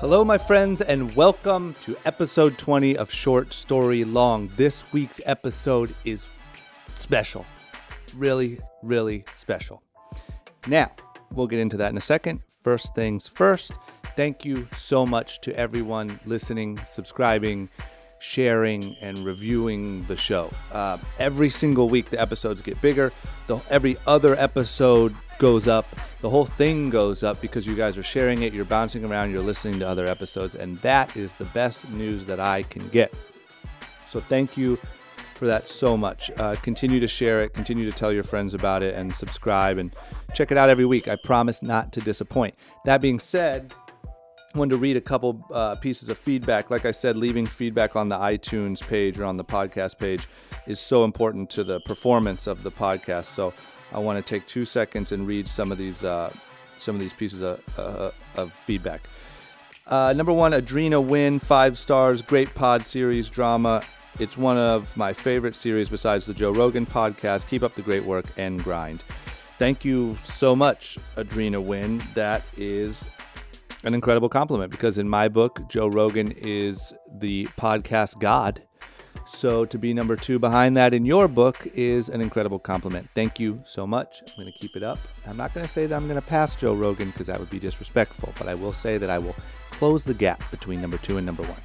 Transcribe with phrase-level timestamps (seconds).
[0.00, 4.50] Hello, my friends, and welcome to episode 20 of Short Story Long.
[4.56, 6.26] This week's episode is
[6.94, 7.44] special.
[8.16, 9.82] Really, really special.
[10.66, 10.90] Now,
[11.34, 12.40] we'll get into that in a second.
[12.62, 13.78] First things first,
[14.16, 17.68] thank you so much to everyone listening, subscribing,
[18.20, 20.50] sharing, and reviewing the show.
[20.72, 23.12] Uh, every single week, the episodes get bigger.
[23.48, 25.96] The, every other episode goes up.
[26.20, 29.42] The whole thing goes up because you guys are sharing it, you're bouncing around, you're
[29.42, 33.12] listening to other episodes, and that is the best news that I can get.
[34.10, 34.78] So thank you
[35.34, 36.30] for that so much.
[36.36, 39.96] Uh, continue to share it, continue to tell your friends about it, and subscribe and
[40.34, 41.08] check it out every week.
[41.08, 42.54] I promise not to disappoint.
[42.84, 43.72] That being said,
[44.54, 46.70] I wanted to read a couple uh, pieces of feedback.
[46.70, 50.28] Like I said, leaving feedback on the iTunes page or on the podcast page
[50.66, 53.26] is so important to the performance of the podcast.
[53.26, 53.54] So
[53.92, 56.32] I want to take two seconds and read some of these uh,
[56.78, 59.02] some of these pieces of, uh, of feedback.
[59.86, 63.82] Uh, number one, Adrena Win, five stars, great pod series drama.
[64.18, 67.48] It's one of my favorite series besides the Joe Rogan podcast.
[67.48, 69.02] Keep up the great work and grind.
[69.58, 72.02] Thank you so much, Adrena Win.
[72.14, 73.06] That is
[73.82, 78.62] an incredible compliment because in my book, Joe Rogan is the podcast god.
[79.32, 83.08] So to be number two behind that in your book is an incredible compliment.
[83.14, 84.22] Thank you so much.
[84.28, 84.98] I'm going to keep it up.
[85.26, 87.48] I'm not going to say that I'm going to pass Joe Rogan because that would
[87.48, 89.34] be disrespectful, but I will say that I will
[89.70, 91.60] close the gap between number two and number one.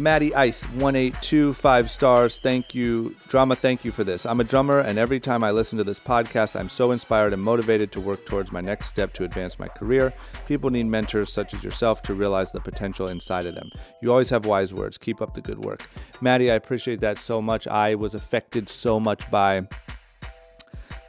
[0.00, 2.38] Maddie Ice, 182, five stars.
[2.38, 3.16] Thank you.
[3.26, 4.24] Drama, thank you for this.
[4.26, 7.42] I'm a drummer, and every time I listen to this podcast, I'm so inspired and
[7.42, 10.14] motivated to work towards my next step to advance my career.
[10.46, 13.70] People need mentors such as yourself to realize the potential inside of them.
[14.00, 14.98] You always have wise words.
[14.98, 15.82] Keep up the good work.
[16.20, 17.66] Maddie, I appreciate that so much.
[17.66, 19.66] I was affected so much by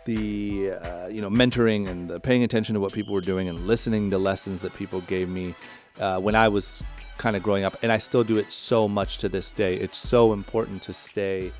[0.05, 3.67] the uh, you know mentoring and the paying attention to what people were doing and
[3.67, 5.53] listening to lessons that people gave me
[5.99, 6.83] uh, when I was
[7.19, 9.75] kind of growing up, and I still do it so much to this day.
[9.75, 11.51] It's so important to stay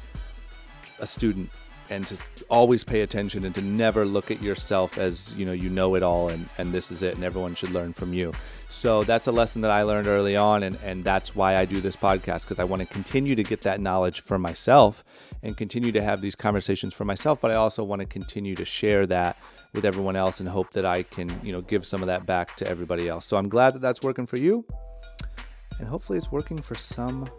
[1.00, 1.52] a student
[1.90, 2.18] and to
[2.50, 6.04] always pay attention and to never look at yourself as you know you know it
[6.04, 8.34] all and, and this is it and everyone should learn from you.
[8.70, 11.82] So that's a lesson that i learned early on and, and that's why i do
[11.82, 15.04] this podcast because i want to continue to get that knowledge for myself
[15.42, 18.66] and continue to have these conversations for myself but i also want to continue to
[18.66, 19.38] share that
[19.74, 22.56] with everyone else and hope that i can you know give some of that back
[22.58, 23.26] to everybody else.
[23.26, 24.64] So i'm glad that that's working for you
[25.80, 27.30] and hopefully it's working for some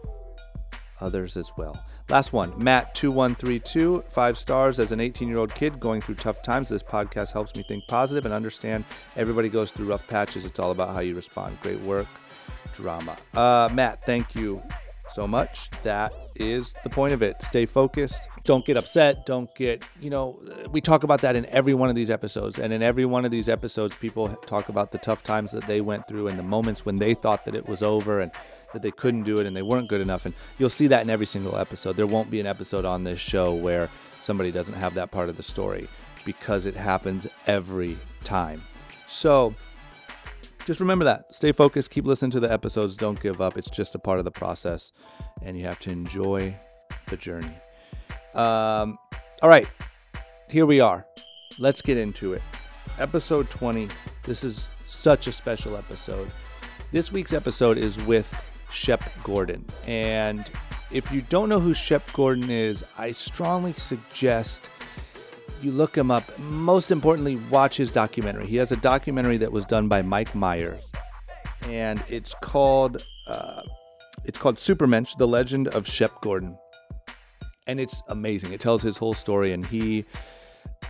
[0.99, 1.83] others as well.
[2.09, 4.79] Last one, Matt2132, five stars.
[4.79, 7.87] As an 18 year old kid going through tough times, this podcast helps me think
[7.87, 8.83] positive and understand
[9.15, 10.45] everybody goes through rough patches.
[10.45, 11.57] It's all about how you respond.
[11.61, 12.07] Great work,
[12.75, 13.17] drama.
[13.33, 14.61] Uh, Matt, thank you
[15.13, 15.69] so much.
[15.83, 17.41] That is the point of it.
[17.41, 18.27] Stay focused.
[18.43, 19.25] Don't get upset.
[19.25, 20.39] Don't get, you know,
[20.71, 22.57] we talk about that in every one of these episodes.
[22.59, 25.81] And in every one of these episodes, people talk about the tough times that they
[25.81, 28.31] went through and the moments when they thought that it was over and
[28.73, 30.25] that they couldn't do it and they weren't good enough.
[30.25, 31.95] And you'll see that in every single episode.
[31.97, 33.89] There won't be an episode on this show where
[34.21, 35.87] somebody doesn't have that part of the story
[36.25, 38.61] because it happens every time.
[39.07, 39.53] So,
[40.65, 41.33] just remember that.
[41.33, 41.89] Stay focused.
[41.91, 42.95] Keep listening to the episodes.
[42.95, 43.57] Don't give up.
[43.57, 44.91] It's just a part of the process,
[45.43, 46.55] and you have to enjoy
[47.07, 47.55] the journey.
[48.33, 48.97] Um,
[49.41, 49.67] all right,
[50.49, 51.05] here we are.
[51.59, 52.41] Let's get into it.
[52.99, 53.89] Episode 20.
[54.23, 56.31] This is such a special episode.
[56.91, 58.33] This week's episode is with
[58.69, 59.65] Shep Gordon.
[59.87, 60.49] And
[60.91, 64.69] if you don't know who Shep Gordon is, I strongly suggest
[65.63, 66.37] you look him up.
[66.39, 68.47] Most importantly, watch his documentary.
[68.47, 70.83] He has a documentary that was done by Mike Myers,
[71.67, 73.61] and it's called uh,
[74.25, 76.57] it's called Supermensch: The Legend of Shep Gordon,
[77.67, 78.53] and it's amazing.
[78.53, 80.05] It tells his whole story, and he.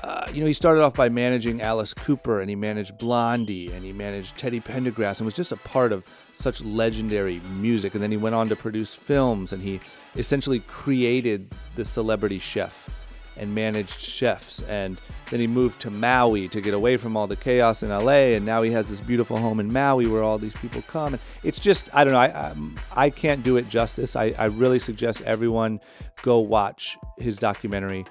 [0.04, 3.84] Uh, you know, he started off by managing Alice Cooper and he managed Blondie and
[3.84, 7.94] he managed Teddy Pendergrass and was just a part of such legendary music.
[7.94, 9.80] And then he went on to produce films and he
[10.16, 12.90] essentially created the celebrity chef
[13.38, 14.62] and managed chefs.
[14.64, 14.98] And
[15.30, 18.36] then he moved to Maui to get away from all the chaos in LA.
[18.36, 21.14] And now he has this beautiful home in Maui where all these people come.
[21.14, 24.16] And it's just, I don't know, I, I, I can't do it justice.
[24.16, 25.80] I, I really suggest everyone
[26.22, 28.06] go watch his documentary.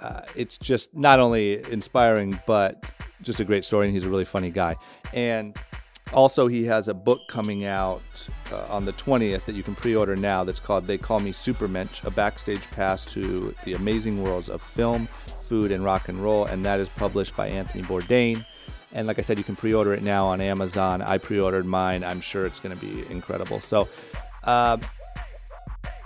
[0.00, 2.84] Uh, it's just not only inspiring, but
[3.22, 3.86] just a great story.
[3.86, 4.76] And he's a really funny guy.
[5.12, 5.56] And
[6.12, 8.02] also, he has a book coming out
[8.50, 11.32] uh, on the 20th that you can pre order now that's called They Call Me
[11.32, 15.06] Supermensch, a backstage pass to the amazing worlds of film,
[15.42, 16.46] food, and rock and roll.
[16.46, 18.44] And that is published by Anthony Bourdain.
[18.92, 21.02] And like I said, you can pre order it now on Amazon.
[21.02, 22.02] I pre ordered mine.
[22.02, 23.60] I'm sure it's going to be incredible.
[23.60, 23.88] So,
[24.44, 24.78] uh,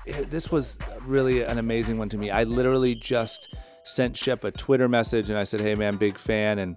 [0.04, 2.30] this was really an amazing one to me.
[2.30, 6.58] I literally just sent Shep a Twitter message and I said, Hey, man, big fan.
[6.58, 6.76] And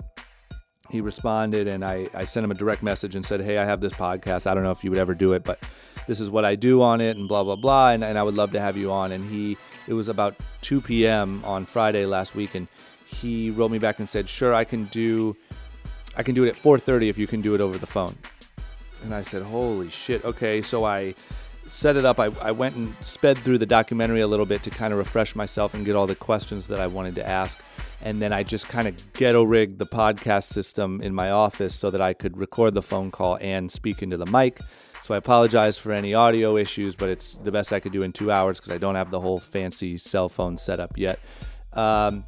[0.89, 3.81] he responded and I, I sent him a direct message and said, Hey, I have
[3.81, 4.47] this podcast.
[4.47, 5.59] I don't know if you would ever do it, but
[6.07, 7.91] this is what I do on it and blah, blah, blah.
[7.91, 9.11] And, and I would love to have you on.
[9.11, 11.43] And he, it was about 2 p.m.
[11.43, 12.55] on Friday last week.
[12.55, 12.67] And
[13.05, 15.35] he wrote me back and said, Sure, I can do,
[16.15, 18.15] I can do it at 4.30 if you can do it over the phone.
[19.03, 20.23] And I said, Holy shit.
[20.23, 20.61] Okay.
[20.61, 21.15] So I,
[21.69, 22.19] set it up.
[22.19, 25.35] I, I went and sped through the documentary a little bit to kind of refresh
[25.35, 27.57] myself and get all the questions that I wanted to ask
[28.01, 31.89] and then I just kind of ghetto rigged the podcast system in my office so
[31.91, 34.59] that I could record the phone call and speak into the mic.
[35.01, 38.11] So I apologize for any audio issues, but it's the best I could do in
[38.11, 41.19] two hours because I don't have the whole fancy cell phone setup yet.
[41.73, 42.25] Um,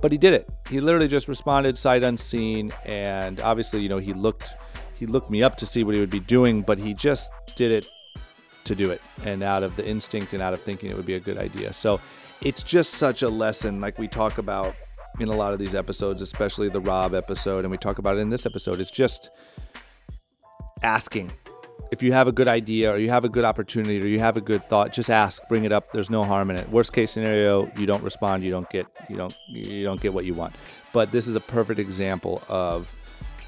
[0.00, 0.48] but he did it.
[0.68, 4.54] He literally just responded sight unseen, and obviously, you know, he looked
[4.94, 7.72] he looked me up to see what he would be doing, but he just did
[7.72, 7.88] it
[8.64, 11.14] to do it, and out of the instinct and out of thinking it would be
[11.14, 11.72] a good idea.
[11.72, 12.00] So
[12.42, 14.74] it's just such a lesson, like we talk about
[15.18, 18.20] in a lot of these episodes, especially the Rob episode, and we talk about it
[18.20, 18.80] in this episode.
[18.80, 19.30] It's just
[20.82, 21.32] asking.
[21.90, 24.36] If you have a good idea or you have a good opportunity or you have
[24.36, 25.92] a good thought, just ask, bring it up.
[25.92, 26.68] There's no harm in it.
[26.68, 30.24] Worst case scenario, you don't respond, you don't get you don't you don't get what
[30.24, 30.54] you want.
[30.92, 32.92] But this is a perfect example of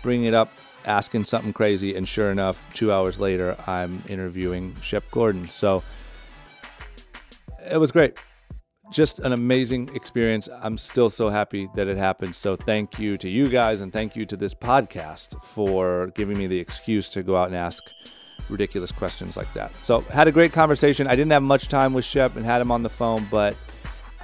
[0.03, 0.50] bringing it up,
[0.85, 5.49] asking something crazy, and sure enough, two hours later, I'm interviewing Shep Gordon.
[5.49, 5.85] So
[7.71, 8.19] it was great
[8.93, 10.49] just an amazing experience.
[10.62, 12.37] I'm still so happy that it happened.
[12.37, 16.47] So thank you to you guys and thank you to this podcast for giving me
[16.47, 17.83] the excuse to go out and ask
[18.49, 19.73] ridiculous questions like that.
[19.83, 21.06] So had a great conversation.
[21.06, 23.56] I didn't have much time with Shep and had him on the phone, but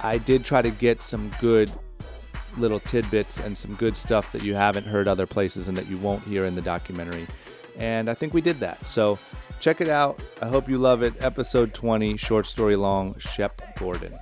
[0.01, 1.71] I did try to get some good
[2.57, 5.97] little tidbits and some good stuff that you haven't heard other places and that you
[5.97, 7.27] won't hear in the documentary.
[7.77, 8.85] And I think we did that.
[8.85, 9.17] So
[9.59, 10.19] check it out.
[10.41, 11.13] I hope you love it.
[11.21, 14.17] Episode 20, short story long, Shep Gordon.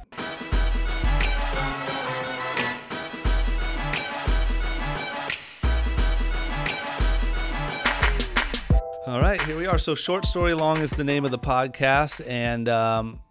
[9.08, 9.80] All right, here we are.
[9.80, 13.22] So, short story long is the name of the podcast, and um,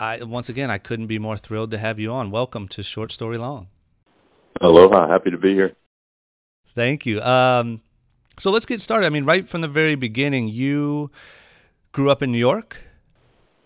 [0.00, 2.32] I once again I couldn't be more thrilled to have you on.
[2.32, 3.68] Welcome to Short Story Long.
[4.60, 5.74] Aloha, happy to be here.
[6.74, 7.22] Thank you.
[7.22, 7.82] Um,
[8.40, 9.06] so let's get started.
[9.06, 11.12] I mean, right from the very beginning, you
[11.92, 12.78] grew up in New York.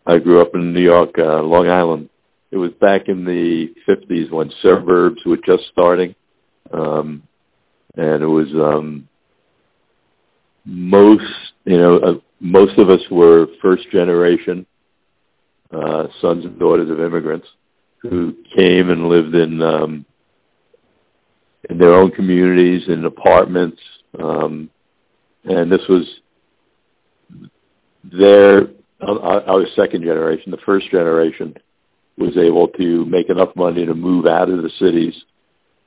[0.06, 2.10] I grew up in New York, uh, Long Island.
[2.50, 6.14] It was back in the '50s when suburbs were just starting,
[6.70, 7.22] um,
[7.96, 9.08] and it was um,
[10.68, 11.22] most
[11.64, 14.66] you know uh, most of us were first generation
[15.72, 17.46] uh, sons and daughters of immigrants
[18.02, 20.04] who came and lived in um,
[21.70, 23.78] in their own communities in apartments
[24.22, 24.68] um,
[25.44, 26.06] and this was
[28.04, 28.58] their
[29.00, 31.54] I, I was second generation the first generation
[32.18, 35.14] was able to make enough money to move out of the cities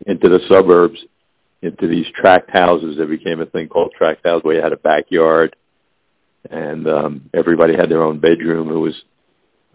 [0.08, 0.98] into the suburbs
[1.62, 2.96] into these tract houses.
[2.98, 5.56] There became a thing called tract house where you had a backyard
[6.50, 8.70] and um everybody had their own bedroom.
[8.70, 8.96] It was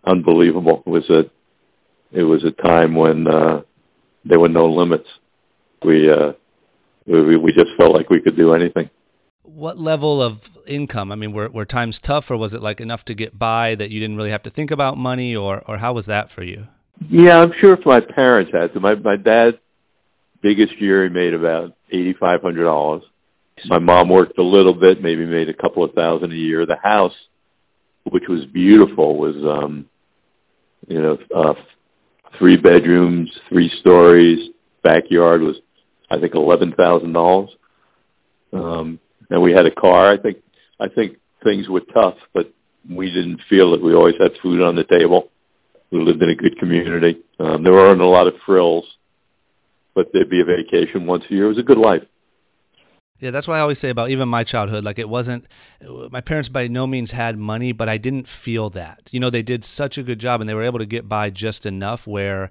[0.05, 0.83] unbelievable.
[0.87, 3.63] It was a it was a time when uh
[4.25, 5.09] there were no limits.
[5.85, 6.33] We uh
[7.07, 8.91] we we just felt like we could do anything.
[9.43, 11.13] What level of income?
[11.13, 13.91] I mean, were were times tough, or was it like enough to get by that
[13.91, 16.67] you didn't really have to think about money, or or how was that for you?
[17.09, 18.81] Yeah, I'm sure if my parents had to.
[18.81, 19.59] My my dad
[20.47, 23.03] biggest year he made about eighty five hundred dollars.
[23.67, 26.67] My mom worked a little bit, maybe made a couple of thousand a year.
[26.67, 27.19] The house,
[28.05, 29.87] which was beautiful, was um
[30.87, 31.55] you know, uh
[32.39, 34.39] three bedrooms, three stories,
[34.83, 35.57] backyard was
[36.11, 37.51] I think eleven thousand dollars.
[38.53, 39.01] Um
[39.31, 40.03] and we had a car.
[40.15, 40.37] I think
[40.79, 42.53] I think things were tough, but
[42.89, 45.31] we didn't feel that we always had food on the table.
[45.91, 47.15] We lived in a good community.
[47.39, 48.85] Um, there weren't a lot of frills,
[49.97, 51.47] but there'd be a vacation once a year.
[51.47, 52.03] It was a good life.
[53.19, 54.85] Yeah, that's what I always say about even my childhood.
[54.85, 55.47] Like it wasn't,
[56.11, 59.09] my parents by no means had money, but I didn't feel that.
[59.11, 61.31] You know, they did such a good job and they were able to get by
[61.31, 62.51] just enough where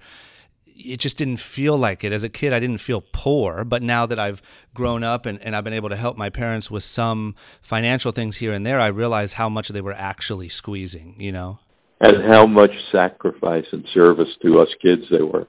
[0.76, 2.12] it just didn't feel like it.
[2.12, 4.42] As a kid, I didn't feel poor, but now that I've
[4.74, 8.38] grown up and, and I've been able to help my parents with some financial things
[8.38, 11.60] here and there, I realize how much they were actually squeezing, you know?
[12.02, 15.48] And how much sacrifice and service to us kids they were.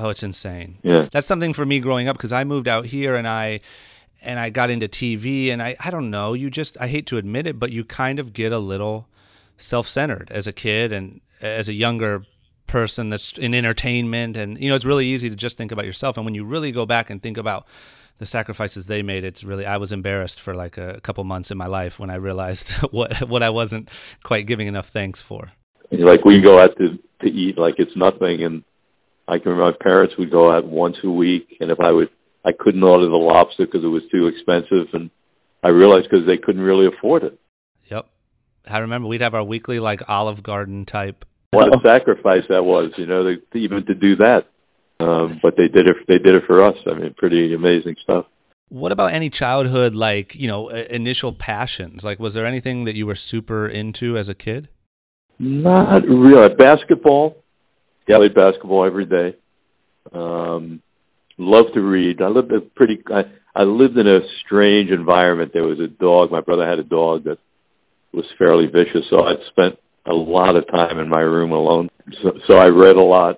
[0.00, 0.78] Oh, it's insane.
[0.82, 1.08] Yeah.
[1.12, 3.60] That's something for me growing up because I moved out here and I
[4.22, 7.18] and I got into TV and I I don't know, you just I hate to
[7.18, 9.08] admit it, but you kind of get a little
[9.58, 12.24] self-centered as a kid and as a younger
[12.66, 16.16] person that's in entertainment and you know it's really easy to just think about yourself
[16.16, 17.66] and when you really go back and think about
[18.18, 21.58] the sacrifices they made it's really I was embarrassed for like a couple months in
[21.58, 23.90] my life when I realized what what I wasn't
[24.22, 25.50] quite giving enough thanks for.
[25.90, 28.62] Like we go out to to eat like it's nothing and
[29.30, 32.08] I can remember my parents would go out once a week, and if I would
[32.44, 35.10] I couldn't order the lobster because it was too expensive, and
[35.62, 37.38] I realized because they couldn't really afford it.
[37.90, 38.06] Yep,
[38.68, 41.24] I remember we'd have our weekly like Olive Garden type.
[41.52, 44.46] What a sacrifice that was, you know, to, even to do that.
[45.02, 45.96] Um, but they did it.
[46.08, 46.76] They did it for us.
[46.86, 48.26] I mean, pretty amazing stuff.
[48.68, 52.04] What about any childhood, like you know, initial passions?
[52.04, 54.68] Like, was there anything that you were super into as a kid?
[55.38, 56.54] Not really.
[56.54, 57.36] Basketball.
[58.10, 59.36] Yeah, played basketball every day.
[60.12, 60.82] Um,
[61.38, 62.20] love to read.
[62.20, 62.98] I lived a pretty.
[63.06, 63.22] I,
[63.54, 65.52] I lived in a strange environment.
[65.54, 66.32] There was a dog.
[66.32, 67.38] My brother had a dog that
[68.12, 71.88] was fairly vicious, so I spent a lot of time in my room alone.
[72.20, 73.36] So, so I read a lot.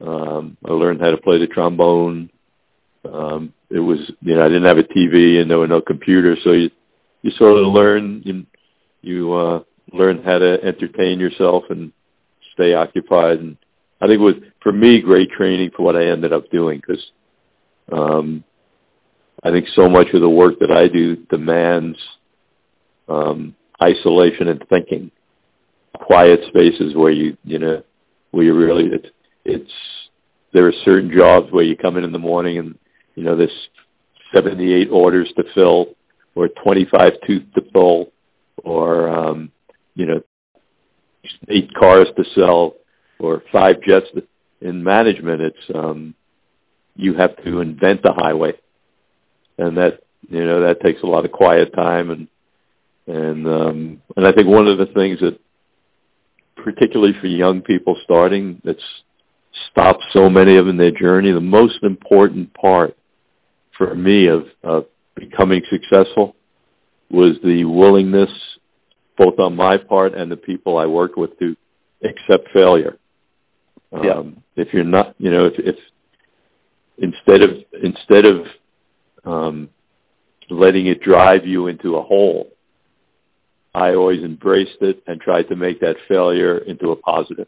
[0.00, 2.30] Um, I learned how to play the trombone.
[3.04, 6.38] Um, it was, you know, I didn't have a TV and there were no computers,
[6.46, 6.70] so you
[7.20, 8.46] you sort of learn you
[9.02, 9.60] you uh,
[9.92, 11.92] learn how to entertain yourself and
[12.54, 13.40] stay occupied.
[13.40, 13.56] And
[14.00, 17.02] I think it was for me great training for what I ended up doing because
[17.92, 18.44] um,
[19.42, 21.98] I think so much of the work that I do demands
[23.08, 25.10] um, isolation and thinking,
[25.94, 27.82] quiet spaces where you you know
[28.30, 29.06] where you really it's
[29.44, 29.70] it's
[30.52, 32.78] there are certain jobs where you come in in the morning and
[33.14, 33.50] you know there's
[34.34, 35.86] 78 orders to fill
[36.34, 38.12] or 25 tooth to pull
[38.64, 39.50] or um
[39.94, 40.20] you know
[41.48, 42.74] eight cars to sell
[43.20, 44.06] or five jets
[44.60, 46.14] in management it's um
[46.96, 48.52] you have to invent the highway
[49.58, 52.28] and that you know that takes a lot of quiet time and
[53.06, 55.38] and um and I think one of the things that
[56.56, 58.78] particularly for young people starting that's
[59.70, 62.96] stopped so many of them in their journey the most important part
[63.76, 66.36] for me of of becoming successful
[67.10, 68.30] was the willingness
[69.20, 71.54] both on my part and the people I worked with to
[72.02, 72.96] accept failure.
[73.92, 74.22] Um, yeah.
[74.62, 75.76] If you're not, you know, if, if
[76.98, 77.50] instead of
[77.82, 78.46] instead of
[79.24, 79.70] um,
[80.48, 82.50] letting it drive you into a hole,
[83.74, 87.46] I always embraced it and tried to make that failure into a positive.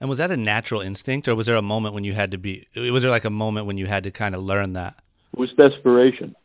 [0.00, 2.38] And was that a natural instinct, or was there a moment when you had to
[2.38, 2.66] be?
[2.76, 4.94] Was there like a moment when you had to kind of learn that?
[5.32, 6.36] It was desperation.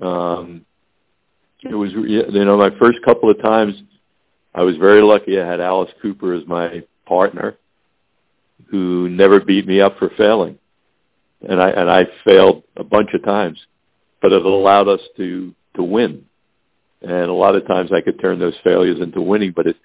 [0.00, 0.64] Um,
[1.62, 3.74] it was, you know, my first couple of times,
[4.54, 5.38] I was very lucky.
[5.38, 7.56] I had Alice Cooper as my partner,
[8.70, 10.58] who never beat me up for failing,
[11.42, 13.58] and I and I failed a bunch of times,
[14.20, 16.24] but it allowed us to to win.
[17.02, 19.76] And a lot of times, I could turn those failures into winning, but it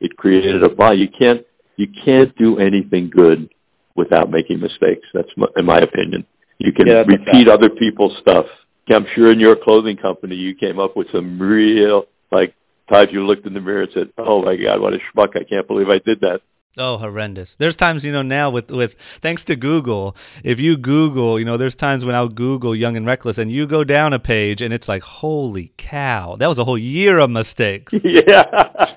[0.00, 0.98] it created a bond.
[0.98, 3.48] You can't you can't do anything good
[3.94, 5.06] without making mistakes.
[5.14, 6.26] That's my, in my opinion.
[6.58, 8.46] You can yeah, repeat other people's stuff.
[8.90, 12.54] I'm sure in your clothing company you came up with some real like
[12.90, 15.36] times you looked in the mirror and said, "Oh my God, what a schmuck!
[15.36, 16.40] I can't believe I did that."
[16.80, 17.56] Oh, horrendous.
[17.56, 21.56] There's times, you know, now with, with, thanks to Google, if you Google, you know,
[21.56, 24.72] there's times when I'll Google Young and Reckless and you go down a page and
[24.72, 27.94] it's like, holy cow, that was a whole year of mistakes.
[28.04, 28.42] Yeah.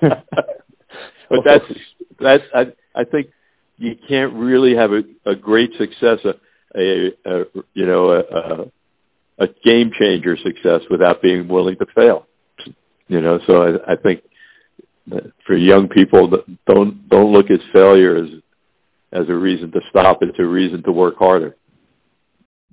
[0.00, 1.64] but that's,
[2.20, 2.60] that's, I,
[2.94, 3.28] I think
[3.78, 9.44] you can't really have a, a great success, a, a, a you know, a, a,
[9.44, 12.26] a game changer success without being willing to fail.
[13.08, 14.22] You know, so I, I think
[15.46, 16.30] for young people,
[16.66, 18.28] don't don't look at failure as
[19.12, 20.22] as a reason to stop.
[20.22, 21.56] It's a reason to work harder.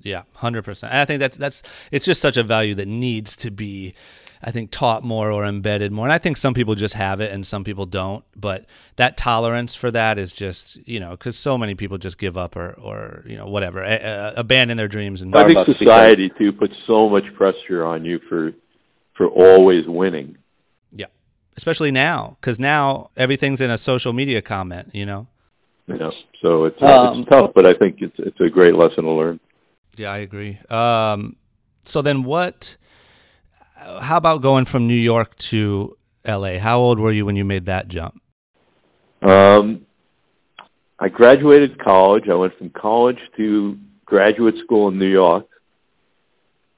[0.02, 0.94] Yeah, hundred percent.
[0.94, 3.96] I think that's that's it's just such a value that needs to be,
[4.42, 6.06] I think, taught more or embedded more.
[6.06, 8.24] And I think some people just have it and some people don't.
[8.34, 12.38] But that tolerance for that is just you know because so many people just give
[12.38, 15.22] up or or you know whatever a, a, abandon their dreams.
[15.22, 18.54] And I think society too puts so much pressure on you for
[19.18, 20.38] for always winning
[21.60, 24.92] especially now because now everything's in a social media comment.
[24.94, 25.28] You know.
[25.88, 26.10] Yeah.
[26.42, 29.40] So it's um, it's tough, but I think it's it's a great lesson to learn.
[29.98, 30.58] Yeah, I agree.
[30.70, 31.36] Um,
[31.84, 32.78] so then, what?
[33.76, 36.58] How about going from New York to L.A.?
[36.60, 38.22] How old were you when you made that jump?
[39.22, 39.86] Um,
[40.98, 42.30] I graduated college.
[42.30, 45.48] I went from college to graduate school in New York.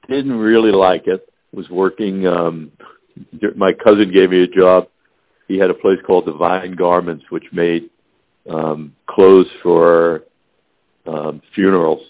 [0.08, 1.28] Didn't really like it.
[1.52, 2.72] Was working um,
[3.56, 4.84] my cousin gave me a job.
[5.48, 7.90] He had a place called Divine Garments, which made
[8.48, 10.24] um, clothes for
[11.06, 12.00] um, funerals.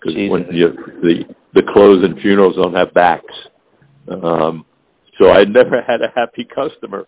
[0.00, 0.66] Because when you,
[1.02, 3.34] the the clothes in funerals don't have backs,
[4.08, 4.64] um,
[5.20, 7.06] so I never had a happy customer.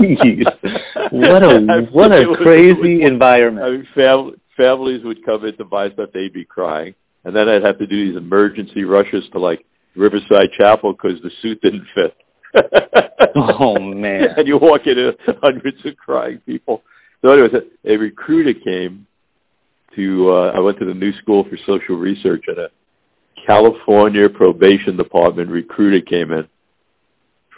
[0.00, 0.44] Jeez.
[1.10, 1.60] What a
[1.92, 3.66] what a crazy environment.
[3.66, 7.48] I mean, fam- families would come in to buy stuff, they'd be crying, and then
[7.48, 9.64] I'd have to do these emergency rushes to like
[9.96, 12.16] Riverside Chapel because the suit didn't fit.
[13.36, 14.24] oh man!
[14.36, 16.82] and you walk into hundreds of crying people.
[17.24, 19.06] So, anyways, a, a recruiter came
[19.96, 22.68] to uh, I went to the New School for Social Research, and a
[23.46, 26.46] California probation department recruiter came in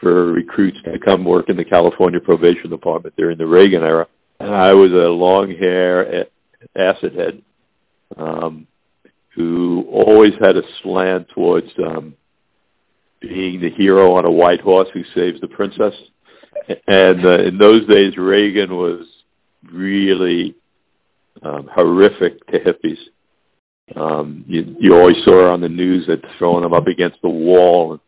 [0.01, 4.07] for recruits to come work in the California probation department during the Reagan era.
[4.41, 6.27] And I was a long hair
[6.77, 7.43] acid head
[8.17, 8.67] um,
[9.35, 12.15] who always had a slant towards um,
[13.29, 15.93] being the hero on a white horse who saves the princess.
[16.89, 19.07] And uh, in those days, Reagan was
[19.71, 20.55] really
[21.43, 22.99] um, horrific to hippies.
[23.97, 27.93] Um, you, you always saw on the news that throwing them up against the wall
[27.93, 28.01] and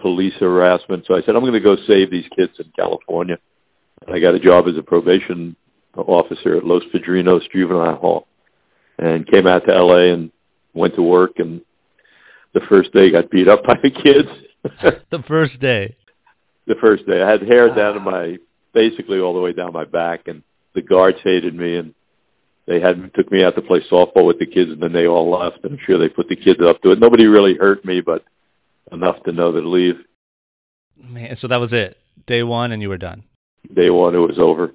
[0.00, 1.04] police harassment.
[1.06, 3.38] So I said, I'm going to go save these kids in California.
[4.06, 5.56] And I got a job as a probation
[5.96, 8.26] officer at Los Padrinos Juvenile Hall
[8.98, 10.30] and came out to LA and
[10.74, 11.62] went to work and
[12.52, 14.28] the first day got beat up by the kids.
[15.10, 15.96] the first day.
[16.66, 17.20] The first day.
[17.20, 18.38] I had hair down to my
[18.72, 20.42] basically all the way down my back and
[20.74, 21.94] the guards hated me and
[22.66, 25.30] they had took me out to play softball with the kids and then they all
[25.30, 25.62] left.
[25.62, 26.98] And I'm sure they put the kids up to it.
[26.98, 28.24] Nobody really hurt me but
[28.90, 29.96] enough to know to leave.
[30.96, 31.98] Man, so that was it.
[32.26, 33.24] Day one and you were done.
[33.72, 34.72] Day one it was over.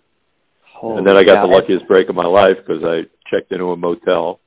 [0.62, 1.44] Holy and then I got God.
[1.48, 4.40] the luckiest break of my life because I checked into a motel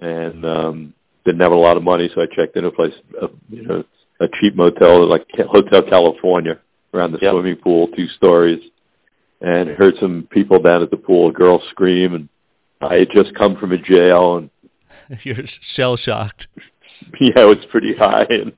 [0.00, 0.94] and um
[1.26, 3.84] didn't have a lot of money, so I checked into a place, uh, you know,
[4.20, 6.58] a cheap motel like Hotel California
[6.94, 7.32] around the yep.
[7.32, 8.60] swimming pool, two stories,
[9.40, 12.28] and heard some people down at the pool, a girl scream, and
[12.80, 14.50] I had just come from a jail, and
[15.24, 16.48] you're shell shocked.
[17.20, 18.52] Yeah, it was pretty high, and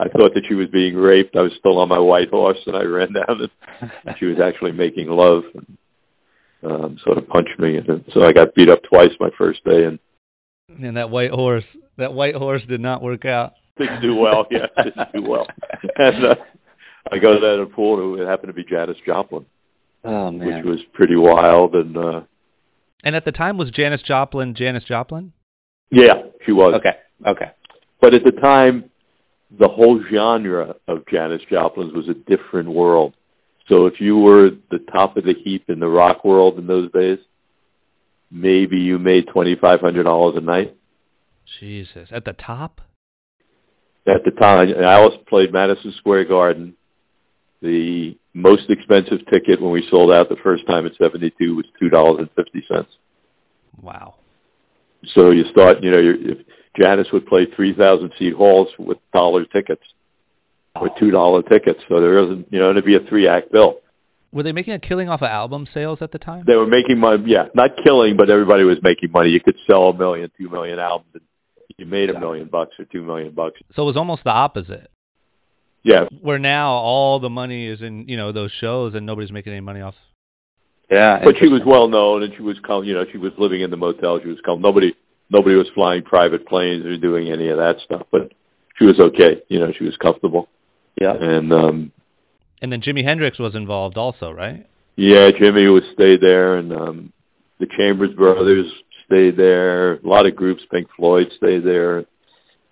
[0.00, 1.36] I thought that she was being raped.
[1.36, 3.50] I was still on my white horse, and I ran down,
[3.80, 5.42] and she was actually making love.
[5.54, 5.76] And,
[6.62, 9.84] um, sort of punched me, and so I got beat up twice my first day,
[9.84, 9.98] and
[10.68, 13.54] and that white horse, that white horse did not work out.
[13.80, 14.46] Didn't do well.
[14.50, 15.46] Yeah, didn't do well.
[15.96, 16.34] And uh,
[17.10, 18.20] I go to that pool.
[18.20, 19.46] It happened to be Janis Joplin.
[20.04, 21.74] Oh man, which was pretty wild.
[21.74, 22.20] And uh,
[23.04, 25.32] and at the time, was Janis Joplin Janis Joplin?
[25.90, 26.12] Yeah,
[26.44, 26.72] she was.
[26.74, 26.96] Okay,
[27.26, 27.52] okay.
[28.02, 28.90] But at the time,
[29.58, 33.14] the whole genre of Janis Joplin's was a different world.
[33.70, 36.92] So if you were the top of the heap in the rock world in those
[36.92, 37.18] days,
[38.30, 40.76] maybe you made twenty five hundred dollars a night.
[41.46, 42.82] Jesus, at the top.
[44.06, 46.74] At the time, Alice played Madison Square Garden.
[47.60, 51.66] The most expensive ticket when we sold out the first time at seventy two was
[51.78, 52.88] two dollars and fifty cents.
[53.82, 54.14] Wow.
[55.16, 56.38] So you start, you know, if
[56.80, 59.82] Janis would play three thousand seat halls with dollar tickets,
[60.80, 61.80] with two dollar tickets.
[61.88, 63.80] So there isn't, you know, it'd be a three act bill.
[64.32, 66.44] Were they making a killing off of album sales at the time?
[66.46, 67.24] They were making money.
[67.26, 69.30] Yeah, not killing, but everybody was making money.
[69.30, 71.22] You could sell a million, two million albums, and
[71.80, 73.60] you made a million bucks or two million bucks.
[73.70, 74.88] So it was almost the opposite.
[75.82, 76.06] Yeah.
[76.20, 79.60] Where now all the money is in you know those shows, and nobody's making any
[79.60, 80.00] money off.
[80.90, 82.84] Yeah, but she was well known, and she was calm.
[82.84, 84.18] You know, she was living in the motel.
[84.22, 84.60] She was calm.
[84.60, 84.92] Nobody,
[85.30, 88.06] nobody was flying private planes or doing any of that stuff.
[88.10, 88.32] But
[88.76, 89.42] she was okay.
[89.48, 90.48] You know, she was comfortable.
[91.00, 91.14] Yeah.
[91.18, 91.92] And um,
[92.60, 94.66] and then Jimi Hendrix was involved also, right?
[94.96, 97.12] Yeah, Jimi was stayed there, and um,
[97.58, 98.66] the Chambers Brothers
[99.10, 99.94] stayed there.
[99.94, 102.04] A lot of groups, Pink Floyd stayed there.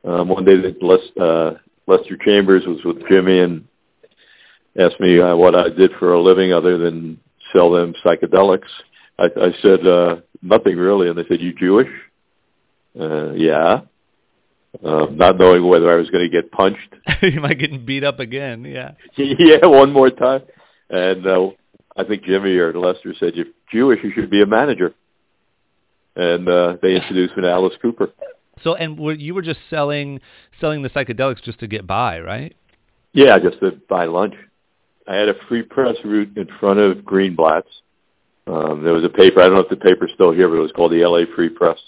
[0.04, 3.66] Um, one day, Les, uh, Lester Chambers was with Jimi and
[4.78, 7.18] asked me uh, what I did for a living other than
[7.54, 8.68] sell them psychedelics.
[9.18, 11.90] I, I said uh, nothing really, and they said, "You Jewish?"
[12.98, 13.82] Uh, yeah
[14.84, 16.94] um, not knowing whether I was going to get punched.
[17.34, 18.64] you might get beat up again.
[18.64, 18.92] Yeah.
[19.16, 20.42] yeah, one more time.
[20.90, 21.50] And uh,
[21.96, 23.98] I think Jimi or Lester said, "You're Jewish.
[24.02, 24.94] You should be a manager."
[26.18, 28.12] And uh, they introduced me to Alice Cooper.
[28.56, 32.54] So, and were, you were just selling selling the psychedelics just to get by, right?
[33.12, 34.34] Yeah, just to buy lunch.
[35.06, 37.70] I had a free press route in front of Greenblatt's.
[38.48, 39.40] Um, there was a paper.
[39.40, 41.24] I don't know if the paper's still here, but it was called the L.A.
[41.36, 41.78] Free Press.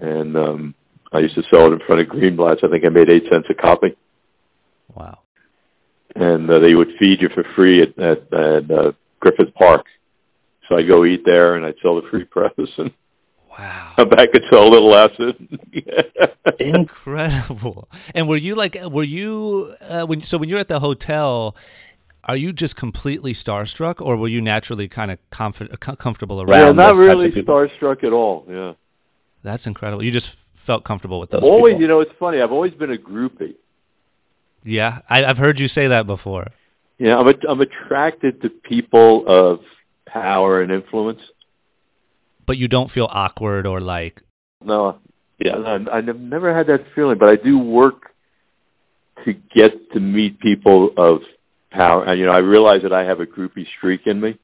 [0.00, 0.74] And um,
[1.12, 2.60] I used to sell it in front of Greenblatt's.
[2.64, 3.96] I think I made eight cents a copy.
[4.94, 5.20] Wow.
[6.14, 9.86] And uh, they would feed you for free at, at, at uh, Griffith Park.
[10.68, 12.90] So I'd go eat there and I'd sell the free press and
[13.58, 13.94] wow.
[13.96, 15.58] back and sell a little acid.
[16.60, 17.88] Incredible.
[18.14, 21.56] And were you like, were you, uh, when, so when you're at the hotel,
[22.24, 26.50] are you just completely starstruck or were you naturally kind of comfort, comfortable around?
[26.50, 28.44] Well, not really starstruck at all.
[28.48, 28.74] Yeah.
[29.42, 30.02] That's incredible.
[30.02, 31.42] You just felt comfortable with those.
[31.42, 31.80] Always, people.
[31.80, 32.42] you know, it's funny.
[32.42, 33.54] I've always been a groupie.
[34.64, 36.48] Yeah, I, I've heard you say that before.
[36.98, 39.60] Yeah, I'm a, I'm attracted to people of
[40.12, 41.20] power and influence.
[42.46, 44.22] But you don't feel awkward or like.
[44.64, 44.98] No,
[45.38, 45.54] yeah,
[45.92, 47.18] I've never had that feeling.
[47.18, 48.14] But I do work
[49.24, 51.20] to get to meet people of
[51.70, 52.04] power.
[52.04, 54.38] And you know, I realize that I have a groupie streak in me.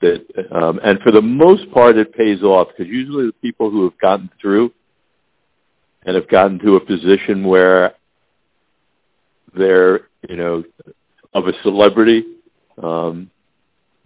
[0.00, 0.18] that,
[0.50, 3.98] um, and for the most part, it pays off because usually the people who have
[3.98, 4.72] gotten through
[6.04, 7.94] and have gotten to a position where
[9.56, 10.64] they're, you know,
[11.34, 12.22] of a celebrity,
[12.82, 13.30] um,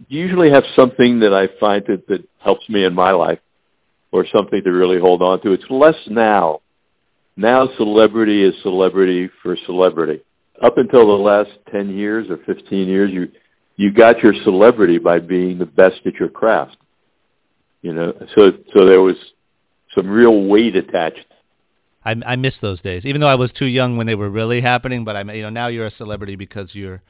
[0.07, 3.39] usually have something that I find that, that helps me in my life
[4.11, 5.53] or something to really hold on to.
[5.53, 6.61] It's less now.
[7.35, 10.21] Now celebrity is celebrity for celebrity.
[10.63, 13.27] Up until the last 10 years or 15 years, you,
[13.75, 16.77] you got your celebrity by being the best at your craft.
[17.81, 19.17] You know, so, so there was
[19.95, 21.25] some real weight attached
[22.05, 24.61] I, I miss those days, even though I was too young when they were really
[24.61, 25.03] happening.
[25.03, 27.01] But I'm, you know, now you're a celebrity because you're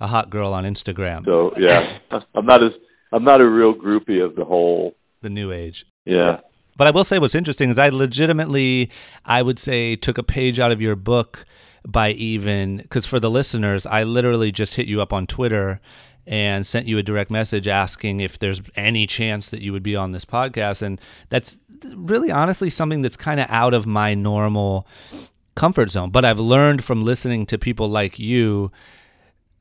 [0.00, 1.24] a hot girl on Instagram.
[1.24, 1.98] So yeah,
[2.34, 2.72] I'm not as
[3.12, 5.86] I'm not a real groupie of the whole the new age.
[6.04, 6.40] Yeah.
[6.76, 8.90] But I will say what's interesting is I legitimately,
[9.26, 11.44] I would say, took a page out of your book
[11.86, 15.80] by even because for the listeners, I literally just hit you up on Twitter
[16.26, 19.96] and sent you a direct message asking if there's any chance that you would be
[19.96, 20.82] on this podcast.
[20.82, 21.56] And that's
[21.94, 24.86] really honestly something that's kind of out of my normal
[25.54, 26.10] comfort zone.
[26.10, 28.72] But I've learned from listening to people like you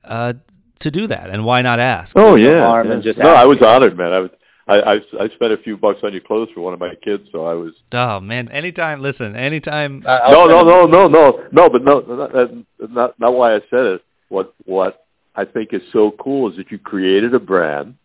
[0.03, 0.33] uh,
[0.79, 1.29] to do that.
[1.29, 2.17] And why not ask?
[2.17, 2.61] Oh, yeah.
[2.83, 3.11] yeah.
[3.17, 4.13] no, I was honored, man.
[4.13, 4.31] I was.
[4.67, 7.23] I, I, I spent a few bucks on your clothes for one of my kids,
[7.31, 7.73] so I was.
[7.91, 8.49] Oh man!
[8.49, 9.35] Anytime, listen.
[9.35, 10.03] Anytime.
[10.05, 11.69] Uh, no, no, no, no, no, no.
[11.69, 12.31] But no, not,
[12.79, 14.01] not not why I said it.
[14.27, 17.95] What what I think is so cool is that you created a brand.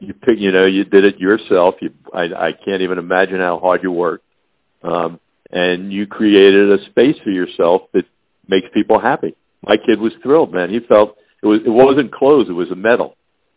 [0.00, 1.74] You pick, you know, you did it yourself.
[1.80, 4.24] You, I, I can't even imagine how hard you worked.
[4.82, 5.18] Um,
[5.50, 8.04] and you created a space for yourself that
[8.48, 9.34] makes people happy.
[9.62, 10.70] My kid was thrilled, man.
[10.70, 13.16] He felt it was it wasn't clothes; it was a medal.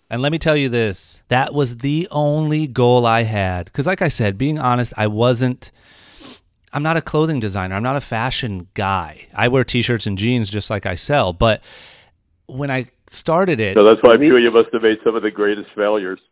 [0.10, 3.66] And let me tell you this: that was the only goal I had.
[3.66, 5.72] Because, like I said, being honest, I wasn't.
[6.74, 7.76] I'm not a clothing designer.
[7.76, 9.28] I'm not a fashion guy.
[9.36, 11.34] I wear t-shirts and jeans just like I sell.
[11.34, 11.62] But
[12.46, 13.76] when I started it.
[13.76, 16.20] So that's why I'm sure you must have made some of the greatest failures.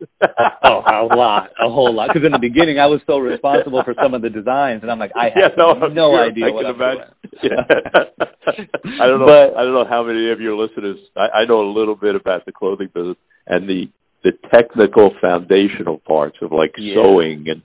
[0.64, 2.08] oh, a lot, a whole lot.
[2.08, 4.98] Because in the beginning, I was so responsible for some of the designs, and I'm
[4.98, 6.26] like, I have yeah, no, no sure.
[6.26, 6.98] idea I what I'm doing.
[7.44, 7.60] Yeah.
[9.00, 9.26] I don't know.
[9.26, 10.98] But, I don't know how many of your listeners.
[11.16, 13.16] I, I know a little bit about the clothing business
[13.46, 13.84] and the
[14.22, 17.02] the technical foundational parts of like yeah.
[17.02, 17.62] sewing and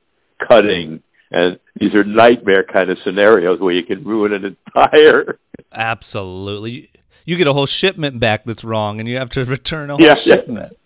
[0.47, 5.37] cutting and these are nightmare kind of scenarios where you can ruin an entire
[5.73, 6.89] absolutely
[7.25, 10.05] you get a whole shipment back that's wrong, and you have to return a whole
[10.05, 10.71] yeah, shipment.
[10.71, 10.77] Yeah.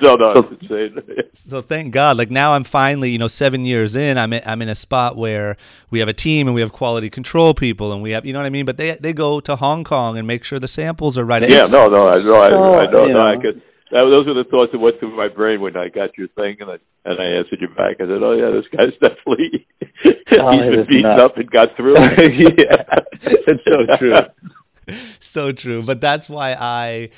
[0.00, 0.96] No, no, it's insane.
[1.48, 2.16] so thank God.
[2.16, 4.16] Like now, I'm finally, you know, seven years in.
[4.16, 5.56] I'm in, I'm in a spot where
[5.90, 8.38] we have a team and we have quality control people, and we have, you know
[8.38, 8.64] what I mean.
[8.64, 11.48] But they they go to Hong Kong and make sure the samples are right.
[11.48, 13.62] Yeah, no, no, I know, I, oh, I know, no, I could.
[13.90, 16.56] That, those were the thoughts that went through my brain when I got your thing,
[16.60, 18.00] and I and I answered you back.
[18.00, 19.66] I said, "Oh yeah, this guy's definitely
[20.40, 21.22] oh, he's been beaten nuts.
[21.22, 22.80] up and got through." yeah,
[23.22, 24.14] it's so true.
[25.32, 25.82] So true.
[25.82, 27.10] But that's why I,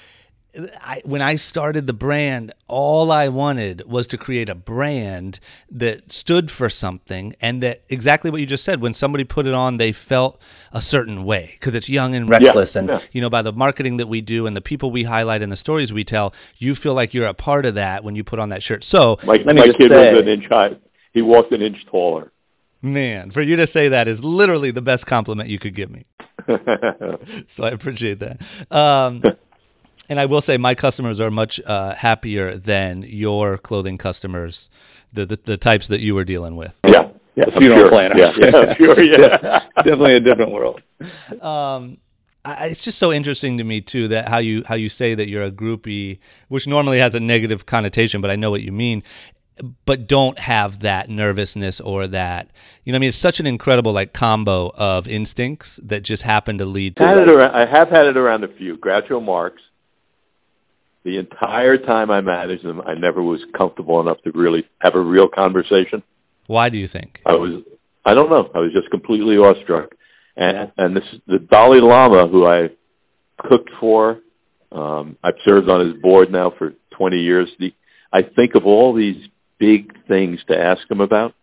[0.81, 6.12] I, when I started the brand, all I wanted was to create a brand that
[6.12, 8.81] stood for something and that exactly what you just said.
[8.81, 10.40] When somebody put it on, they felt
[10.72, 12.74] a certain way because it's young and reckless.
[12.74, 13.00] Yeah, and, yeah.
[13.12, 15.57] you know, by the marketing that we do and the people we highlight and the
[15.57, 18.50] stories we tell, you feel like you're a part of that when you put on
[18.50, 18.85] that shirt.
[18.85, 20.77] So, my, my kid say, was an inch high.
[21.12, 22.31] He walked an inch taller.
[22.81, 26.05] Man, for you to say that is literally the best compliment you could give me.
[27.48, 28.40] so I appreciate that.
[28.70, 29.22] Um,
[30.09, 34.68] and I will say my customers are much uh, happier than your clothing customers,
[35.12, 36.78] the, the, the types that you were dealing with.
[36.87, 37.90] Yeah, yeah, funeral sure.
[37.90, 38.14] planner.
[38.16, 39.59] Yeah, yeah, sure, yeah.
[39.78, 40.83] definitely a different world.
[41.40, 41.98] Um,
[42.44, 45.28] I, it's just so interesting to me too that how you how you say that
[45.28, 49.02] you're a groupie, which normally has a negative connotation, but I know what you mean
[49.86, 52.50] but don't have that nervousness or that
[52.84, 53.08] you know I mean?
[53.08, 57.20] It's such an incredible like combo of instincts that just happen to lead to had
[57.20, 59.60] it around, I have had it around a few Groucho Marx
[61.04, 65.00] the entire time I managed them I never was comfortable enough to really have a
[65.00, 66.02] real conversation.
[66.46, 67.22] Why do you think?
[67.26, 67.62] I was
[68.04, 68.50] I don't know.
[68.54, 69.94] I was just completely awestruck.
[70.36, 72.70] And and this the Dalai Lama who I
[73.38, 74.20] cooked for
[74.72, 77.48] um I've served on his board now for 20 years.
[77.58, 77.72] The
[78.12, 79.16] I think of all these
[79.64, 81.35] big things to ask him about.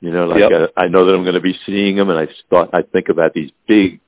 [0.00, 0.50] You know, like yep.
[0.52, 3.08] uh, I know that I'm going to be seeing him, and I thought I think
[3.10, 4.00] about these big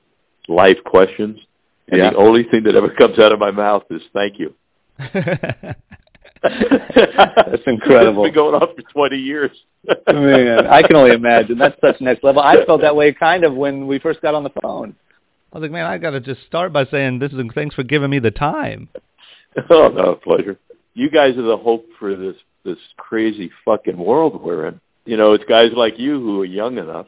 [0.47, 1.39] life questions,
[1.87, 2.09] and yeah.
[2.11, 4.55] the only thing that ever comes out of my mouth is "thank you."
[6.41, 8.25] That's incredible.
[8.25, 9.51] It's been going on for 20 years.
[10.11, 11.57] Man, I can only imagine.
[11.57, 12.41] That's such next level.
[12.43, 14.95] I felt that way kind of when we first got on the phone.
[15.51, 17.83] I was like, man, I got to just start by saying this is thanks for
[17.83, 18.89] giving me the time.
[19.69, 20.57] Oh no, pleasure.
[20.95, 24.81] You guys are the hope for this this crazy fucking world we're in.
[25.05, 27.07] You know, it's guys like you who are young enough,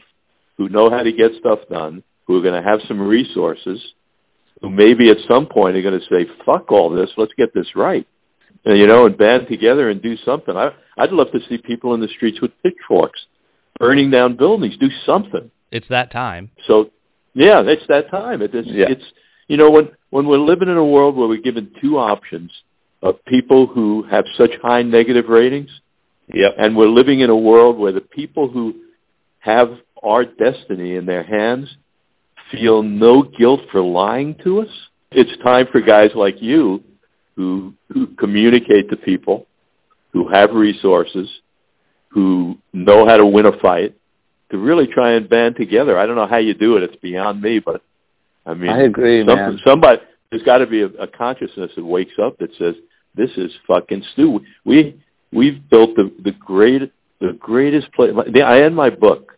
[0.57, 3.79] who know how to get stuff done, who are going to have some resources,
[4.61, 7.75] who maybe at some point are going to say, "Fuck all this, let's get this
[7.75, 8.05] right."
[8.65, 10.55] and, you know, and band together and do something.
[10.55, 13.19] I I'd love to see people in the streets with pitchforks,
[13.79, 14.75] burning down buildings.
[14.79, 15.51] Do something.
[15.71, 16.51] It's that time.
[16.67, 16.91] So,
[17.33, 18.41] yeah, it's that time.
[18.41, 18.65] It is.
[18.67, 18.85] Yeah.
[18.89, 19.03] It's
[19.47, 22.51] you know when when we're living in a world where we're given two options
[23.05, 25.69] of people who have such high negative ratings.
[26.27, 26.55] Yep.
[26.57, 28.73] And we're living in a world where the people who
[29.39, 29.67] have
[30.01, 31.67] our destiny in their hands
[32.51, 34.69] feel no guilt for lying to us.
[35.11, 36.83] It's time for guys like you
[37.35, 39.45] who who communicate to people,
[40.11, 41.27] who have resources,
[42.09, 43.95] who know how to win a fight,
[44.49, 45.97] to really try and band together.
[45.99, 46.83] I don't know how you do it.
[46.83, 47.81] It's beyond me, but
[48.45, 49.59] I mean, I agree, man.
[49.65, 49.99] Somebody
[50.31, 52.75] there's got to be a, a consciousness that wakes up that says,
[53.15, 55.01] "This is fucking Stu." We
[55.31, 58.11] we've built the the great the greatest place.
[58.45, 59.37] I end my book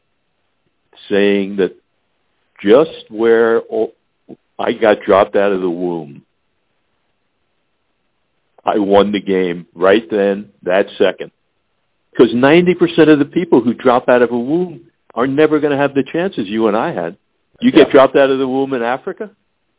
[1.09, 1.75] saying that
[2.61, 3.61] just where
[4.59, 6.23] I got dropped out of the womb,
[8.65, 11.31] I won the game right then, that second.
[12.11, 15.77] Because 90% of the people who drop out of a womb are never going to
[15.77, 17.17] have the chances you and I had.
[17.61, 17.93] You get yeah.
[17.93, 19.31] dropped out of the womb in Africa?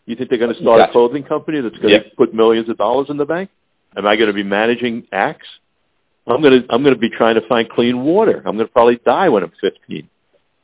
[0.07, 2.79] You think they're going to start a clothing company that's going to put millions of
[2.79, 3.51] dollars in the bank?
[3.97, 5.47] Am I going to be managing acts?
[6.27, 8.43] I'm going to I'm going to be trying to find clean water.
[8.45, 10.09] I'm going to probably die when I'm 15.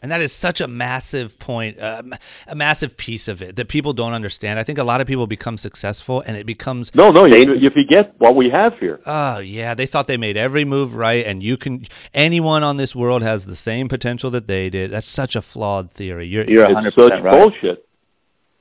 [0.04, 2.02] And that is such a massive point, uh,
[2.46, 4.58] a massive piece of it that people don't understand.
[4.58, 6.94] I think a lot of people become successful and it becomes.
[6.94, 9.00] No, no, you, you forget what we have here.
[9.06, 9.72] Oh, yeah.
[9.72, 11.86] They thought they made every move right, and you can.
[12.12, 14.90] Anyone on this world has the same potential that they did.
[14.90, 16.26] That's such a flawed theory.
[16.26, 17.32] You're, You're 100% it's such right.
[17.32, 17.88] bullshit.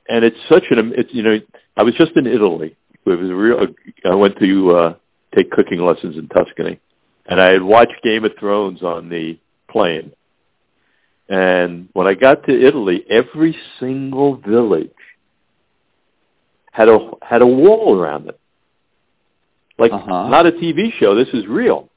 [0.08, 0.94] And it's such an.
[0.96, 1.36] It's, you know,
[1.76, 2.74] I was just in Italy.
[3.06, 3.66] It was real.
[4.10, 4.94] I went to uh,
[5.36, 6.80] take cooking lessons in Tuscany,
[7.26, 9.38] and I had watched Game of Thrones on the
[9.70, 10.12] plane
[11.28, 14.90] and when I got to Italy, every single village
[16.70, 18.38] had a had a wall around it.
[19.78, 20.28] Like uh-huh.
[20.28, 21.14] not a TV show.
[21.14, 21.88] This is real.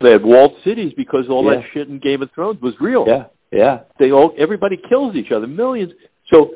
[0.00, 1.56] They had walled cities because all yeah.
[1.56, 3.06] that shit in Game of Thrones was real.
[3.08, 3.78] Yeah, yeah.
[3.98, 5.46] They all everybody kills each other.
[5.48, 5.92] Millions.
[6.32, 6.50] So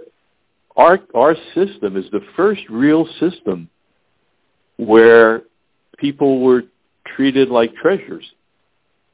[0.77, 3.69] our our system is the first real system
[4.87, 5.43] where
[5.99, 6.63] people were
[7.17, 8.25] treated like treasures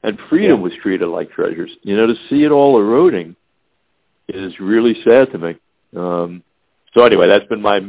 [0.02, 0.62] and freedom yeah.
[0.62, 1.70] was treated like treasures.
[1.83, 3.35] You know, to see it all eroding
[4.29, 5.50] is really sad to me.
[5.96, 6.42] Um,
[6.96, 7.81] so anyway, that's been my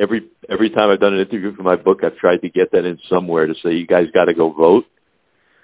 [0.00, 2.84] every every time I've done an interview for my book, I've tried to get that
[2.84, 4.84] in somewhere to say you guys got to go vote,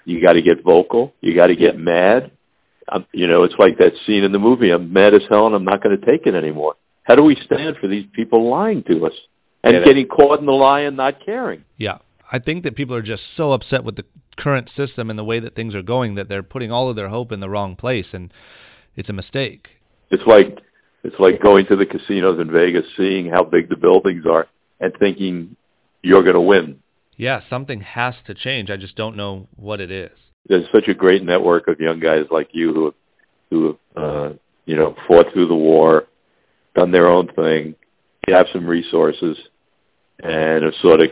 [0.03, 2.31] you got to get vocal, you got to get mad.
[2.91, 4.69] Um, you know, it's like that scene in the movie.
[4.69, 6.75] I'm mad as hell, and I'm not going to take it anymore.
[7.03, 9.13] How do we stand for these people lying to us
[9.65, 11.65] and yeah, getting caught in the lie and not caring?
[11.75, 11.97] Yeah,
[12.31, 14.05] I think that people are just so upset with the
[14.37, 17.09] current system and the way that things are going that they're putting all of their
[17.09, 18.31] hope in the wrong place, and
[18.95, 19.81] it's a mistake.
[20.11, 20.59] It's like
[21.03, 24.47] it's like going to the casinos in Vegas, seeing how big the buildings are,
[24.79, 25.55] and thinking
[26.01, 26.79] you're going to win.
[27.17, 28.69] Yeah, something has to change.
[28.69, 30.33] I just don't know what it is.
[30.47, 32.93] There's such a great network of young guys like you who
[33.49, 34.33] who uh,
[34.65, 36.05] you know fought through the war,
[36.77, 37.75] done their own thing,
[38.33, 39.37] have some resources,
[40.19, 41.11] and have sort of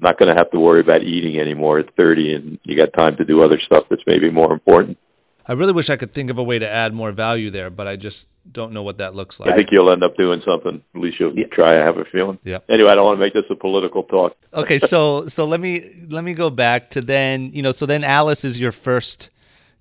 [0.00, 3.16] not going to have to worry about eating anymore at 30 and you got time
[3.16, 4.98] to do other stuff that's maybe more important.
[5.46, 7.86] I really wish I could think of a way to add more value there, but
[7.86, 9.50] I just don't know what that looks like.
[9.50, 10.82] I think you'll end up doing something.
[10.94, 11.46] At least you'll yeah.
[11.52, 11.70] try.
[11.70, 12.38] I have a feeling.
[12.44, 12.58] Yeah.
[12.68, 14.36] Anyway, I don't want to make this a political talk.
[14.54, 17.52] okay, so so let me let me go back to then.
[17.52, 19.28] You know, so then Alice is your first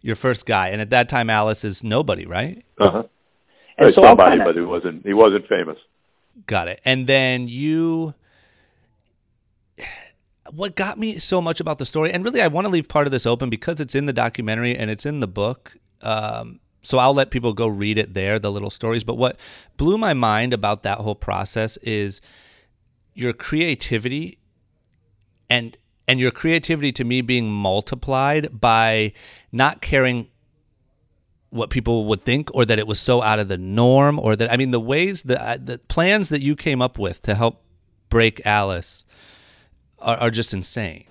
[0.01, 2.63] your first guy, and at that time Alice is nobody, right?
[2.79, 3.03] Uh huh.
[3.85, 4.45] So somebody, kinda...
[4.45, 5.77] but he wasn't he wasn't famous.
[6.45, 6.81] Got it.
[6.83, 8.13] And then you
[10.55, 13.07] what got me so much about the story, and really, I want to leave part
[13.07, 15.77] of this open because it's in the documentary and it's in the book.
[16.01, 19.03] Um, so I'll let people go read it there, the little stories.
[19.03, 19.39] But what
[19.77, 22.21] blew my mind about that whole process is
[23.13, 24.37] your creativity
[25.49, 29.13] and and your creativity to me being multiplied by
[29.51, 30.27] not caring
[31.49, 34.51] what people would think or that it was so out of the norm or that
[34.51, 37.63] I mean the ways that the plans that you came up with to help
[38.09, 39.02] break Alice
[40.03, 41.05] are, are just insane.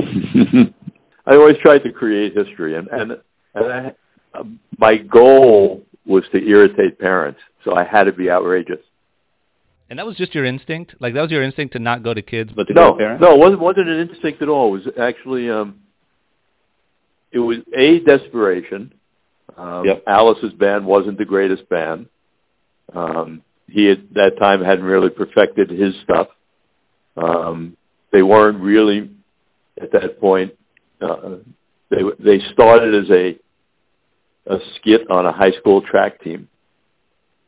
[1.27, 3.13] I always tried to create history, and and,
[3.55, 4.45] and I, uh,
[4.79, 8.81] my goal was to irritate parents, so I had to be outrageous.
[9.89, 12.23] And that was just your instinct, like that was your instinct to not go to
[12.23, 13.23] kids, but to no, go to parents.
[13.23, 14.69] No, it wasn't wasn't an instinct at all.
[14.69, 15.81] It was actually um,
[17.33, 18.95] it was a desperation.
[19.57, 20.05] Um, yep.
[20.07, 22.07] Alice's band wasn't the greatest band.
[22.95, 26.29] Um, he at that time hadn't really perfected his stuff.
[27.17, 27.77] Um,
[28.13, 29.11] they weren't really
[29.81, 30.53] at that point.
[31.01, 31.37] Uh,
[31.91, 36.49] they they started as a a skit on a high school track team,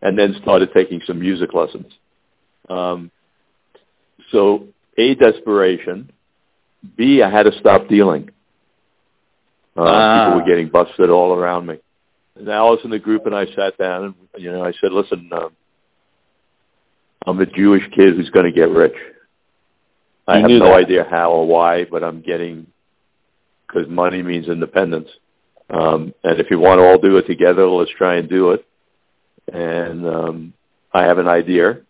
[0.00, 1.92] and then started taking some music lessons.
[2.68, 3.10] Um,
[4.30, 6.10] so a desperation,
[6.96, 8.30] B, I had to stop dealing.
[9.76, 10.14] Uh, ah.
[10.14, 11.78] People were getting busted all around me.
[12.36, 15.30] And Alice and the group and I sat down and, you know, I said, listen,
[15.32, 15.48] uh,
[17.26, 18.96] I'm a Jewish kid who's going to get rich.
[20.32, 20.84] I have no that.
[20.84, 22.66] idea how or why, but I'm getting,
[23.66, 25.08] because money means independence.
[25.70, 28.66] Um, and if you want to all do it together, let's try and do it.
[29.52, 30.52] And um,
[30.92, 31.80] I have an idea,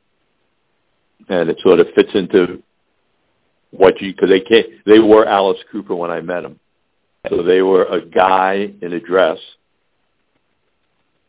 [1.28, 2.62] and it sort of fits into
[3.70, 4.66] what you because they can't.
[4.86, 6.60] They were Alice Cooper when I met them,
[7.28, 9.38] so they were a guy in a dress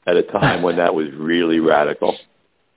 [0.06, 2.16] at a time when that was really radical,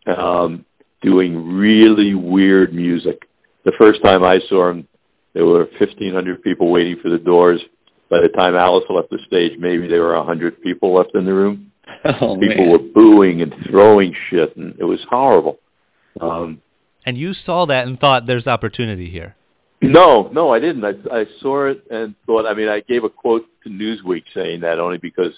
[0.06, 0.64] um,
[1.02, 3.22] doing really weird music.
[3.66, 4.88] The first time I saw him,
[5.34, 7.60] there were 1,500 people waiting for the doors
[8.08, 11.24] by the time Alice left the stage, maybe there were a hundred people left in
[11.24, 11.72] the room.
[12.20, 12.70] Oh, people man.
[12.70, 15.58] were booing and throwing shit, and it was horrible.
[16.20, 16.60] Um,
[17.04, 19.34] and you saw that and thought, "There's opportunity here."
[19.80, 20.84] No, no, I didn't.
[20.84, 22.46] I, I saw it and thought.
[22.46, 25.32] I mean, I gave a quote to Newsweek saying that only because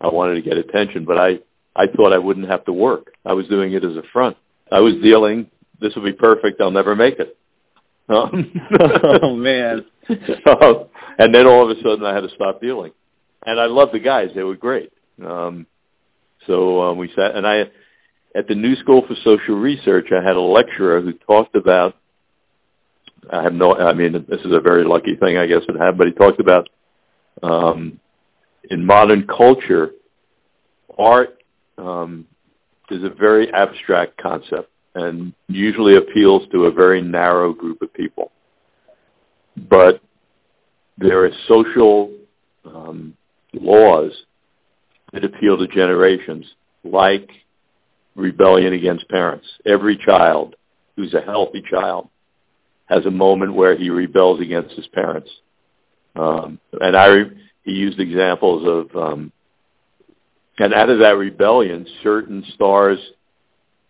[0.00, 1.40] I wanted to get attention, but I
[1.74, 3.12] I thought I wouldn't have to work.
[3.26, 4.36] I was doing it as a front.
[4.70, 5.50] I was dealing.
[5.80, 6.60] This will be perfect.
[6.60, 7.36] I'll never make it.
[9.22, 9.84] Oh man.
[11.18, 12.92] and then all of a sudden I had to stop dealing.
[13.44, 14.92] And I loved the guys; they were great.
[15.24, 15.66] Um,
[16.46, 17.62] so um, we sat, and I
[18.36, 21.94] at the New School for Social Research, I had a lecturer who talked about.
[23.30, 23.72] I have no.
[23.72, 25.98] I mean, this is a very lucky thing, I guess, it had.
[25.98, 26.68] But he talked about
[27.42, 28.00] um,
[28.70, 29.90] in modern culture,
[30.98, 31.38] art
[31.76, 32.26] um,
[32.90, 38.32] is a very abstract concept and usually appeals to a very narrow group of people.
[39.56, 40.00] But
[40.96, 42.12] there are social
[42.64, 43.14] um,
[43.52, 44.12] laws
[45.12, 46.44] that appeal to generations,
[46.84, 47.28] like
[48.14, 49.46] rebellion against parents.
[49.72, 50.56] Every child
[50.96, 52.08] who's a healthy child
[52.86, 55.28] has a moment where he rebels against his parents.
[56.16, 57.16] Um, and I,
[57.64, 59.32] he used examples of, um,
[60.58, 62.98] and out of that rebellion, certain stars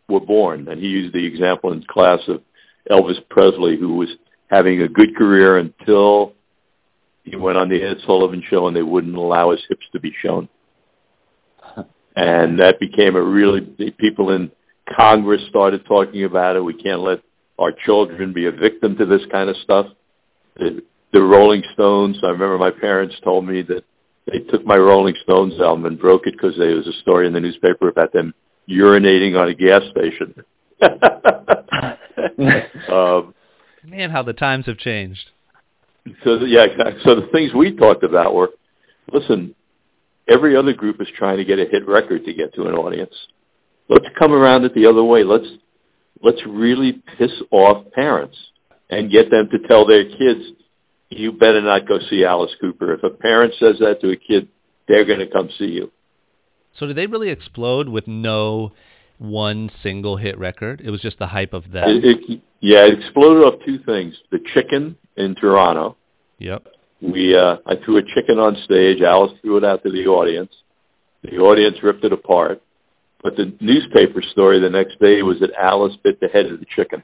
[0.09, 0.69] were born.
[0.69, 2.43] And he used the example in class of
[2.91, 4.09] Elvis Presley, who was
[4.51, 6.33] having a good career until
[7.25, 10.13] he went on the Ed Sullivan show and they wouldn't allow his hips to be
[10.23, 10.49] shown.
[12.21, 13.61] And that became a really,
[13.97, 14.51] people in
[14.99, 16.61] Congress started talking about it.
[16.61, 17.19] We can't let
[17.61, 19.87] our children be a victim to this kind of stuff.
[20.57, 23.83] The, the Rolling Stones, I remember my parents told me that
[24.27, 27.35] they took my Rolling Stones album and broke it because there was a story in
[27.35, 28.35] the newspaper about them
[28.69, 30.35] urinating on a gas station.
[32.93, 33.35] um,
[33.85, 35.31] Man, how the times have changed.
[36.25, 36.67] So yeah,
[37.07, 38.51] so the things we talked about were,
[39.13, 39.55] listen,
[40.31, 43.13] every other group is trying to get a hit record to get to an audience.
[43.89, 45.25] Let's come around it the other way.
[45.25, 45.47] Let's
[46.23, 48.37] let's really piss off parents
[48.91, 50.57] and get them to tell their kids,
[51.11, 52.95] you better not go see Alice Cooper.
[52.95, 54.49] If a parent says that to a kid,
[54.87, 55.91] they're going to come see you.
[56.73, 58.73] So did they really explode with no
[59.19, 60.81] one single hit record?
[60.81, 61.89] It was just the hype of that.
[61.89, 65.97] It, it, yeah, it exploded off two things: the chicken in Toronto.
[66.39, 66.67] Yep.
[67.01, 68.99] We uh, I threw a chicken on stage.
[69.07, 70.51] Alice threw it out to the audience.
[71.23, 72.63] The audience ripped it apart.
[73.23, 76.67] But the newspaper story the next day was that Alice bit the head of the
[76.77, 77.03] chicken.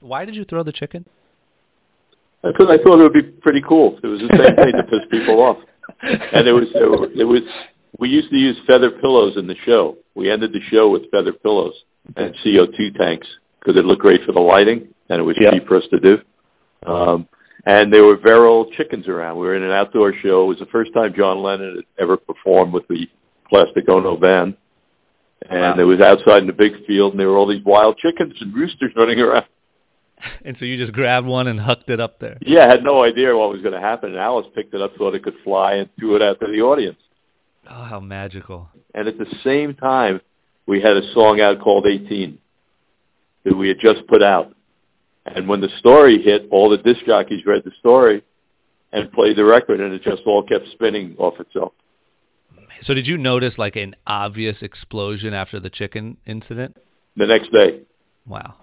[0.00, 1.06] Why did you throw the chicken?
[2.42, 3.98] Because I thought it would be pretty cool.
[4.02, 5.56] It was the same thing to piss people off,
[6.02, 6.68] and it was
[7.16, 7.42] it was
[7.98, 9.96] we used to use feather pillows in the show.
[10.14, 11.74] We ended the show with feather pillows
[12.16, 13.26] and CO2 tanks
[13.58, 15.50] because it looked great for the lighting and it was yeah.
[15.50, 16.14] cheap for us to do.
[16.86, 17.28] Um,
[17.66, 19.38] and there were virile chickens around.
[19.38, 20.44] We were in an outdoor show.
[20.44, 23.06] It was the first time John Lennon had ever performed with the
[23.50, 24.56] Plastic Ono band.
[25.48, 25.82] And wow.
[25.82, 28.54] it was outside in the big field, and there were all these wild chickens and
[28.54, 29.44] roosters running around.
[30.46, 32.38] And so you just grabbed one and hucked it up there.
[32.40, 34.10] Yeah, I had no idea what was going to happen.
[34.10, 36.62] And Alice picked it up, thought it could fly, and threw it out to the
[36.62, 36.96] audience.
[37.68, 38.70] Oh, how magical.
[38.94, 40.20] And at the same time,
[40.66, 42.38] we had a song out called 18
[43.44, 44.54] that we had just put out.
[45.24, 48.22] And when the story hit, all the disc jockeys read the story
[48.92, 51.72] and played the record, and it just all kept spinning off itself.
[52.80, 56.76] So, did you notice like an obvious explosion after the chicken incident?
[57.16, 57.82] The next day.
[58.26, 58.54] Wow.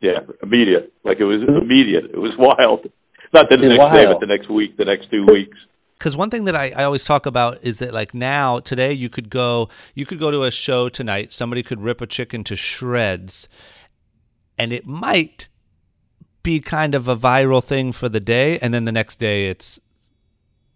[0.00, 0.92] Yeah, immediate.
[1.04, 2.06] Like it was immediate.
[2.06, 2.90] It was wild.
[3.32, 3.94] Not the next wild.
[3.94, 5.56] day, but the next week, the next two weeks
[6.02, 9.08] because one thing that I, I always talk about is that like now today you
[9.08, 12.56] could go you could go to a show tonight somebody could rip a chicken to
[12.56, 13.46] shreds
[14.58, 15.48] and it might
[16.42, 19.78] be kind of a viral thing for the day and then the next day it's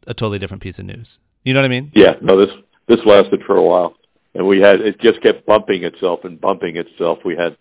[0.06, 1.18] a totally different piece of news.
[1.42, 1.90] You know what i mean?
[1.96, 2.12] Yeah.
[2.22, 2.54] No this
[2.86, 3.96] this lasted for a while.
[4.32, 7.18] And we had it just kept bumping itself and bumping itself.
[7.24, 7.56] We had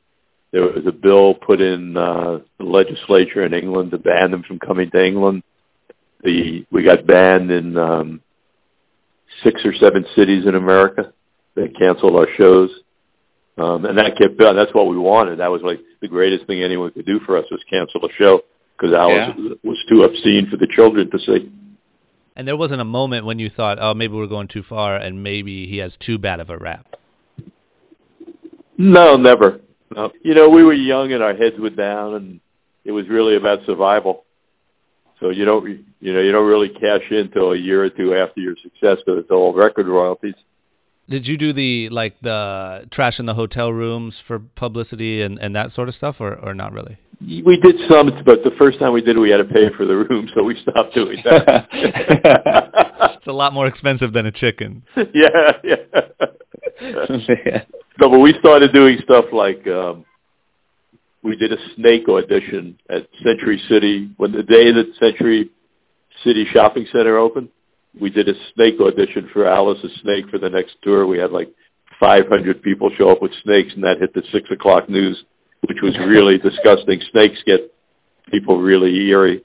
[0.52, 4.60] there was a bill put in uh, the legislature in England to ban them from
[4.60, 5.42] coming to England.
[6.24, 8.22] The we got banned in um,
[9.46, 11.14] six or seven cities in America.
[11.56, 12.70] They canceled our shows,
[13.58, 14.42] um, and that kept.
[14.44, 14.58] on.
[14.58, 15.40] That's what we wanted.
[15.40, 18.42] That was like the greatest thing anyone could do for us was cancel a show
[18.78, 19.56] because Alice yeah.
[19.64, 21.52] was too obscene for the children to see.
[22.36, 25.24] And there wasn't a moment when you thought, "Oh, maybe we're going too far, and
[25.24, 26.96] maybe he has too bad of a rap."
[28.78, 29.62] No, never.
[29.96, 30.12] No.
[30.22, 32.40] You know, we were young and our heads were down, and
[32.84, 34.25] it was really about survival.
[35.20, 35.66] So you don't,
[36.00, 38.98] you know, you don't really cash in until a year or two after your success
[39.06, 40.36] because it's all record royalties.
[41.08, 45.56] Did you do the like the trash in the hotel rooms for publicity and, and
[45.56, 46.98] that sort of stuff, or, or not really?
[47.22, 49.86] We did some, but the first time we did it, we had to pay for
[49.86, 51.68] the room, so we stopped doing that.
[53.16, 54.84] it's a lot more expensive than a chicken.
[55.14, 55.30] Yeah,
[56.82, 57.62] yeah.
[58.02, 60.04] no, but we started doing stuff like um,
[61.26, 65.50] we did a snake audition at Century City when the day that Century
[66.24, 67.50] City Shopping Center opened.
[68.00, 71.08] We did a snake audition for Alice's Snake for the next tour.
[71.08, 71.48] We had like
[72.00, 75.18] 500 people show up with snakes, and that hit the six o'clock news
[75.68, 77.02] which was really disgusting.
[77.12, 77.74] Snakes get
[78.32, 79.44] people really eerie.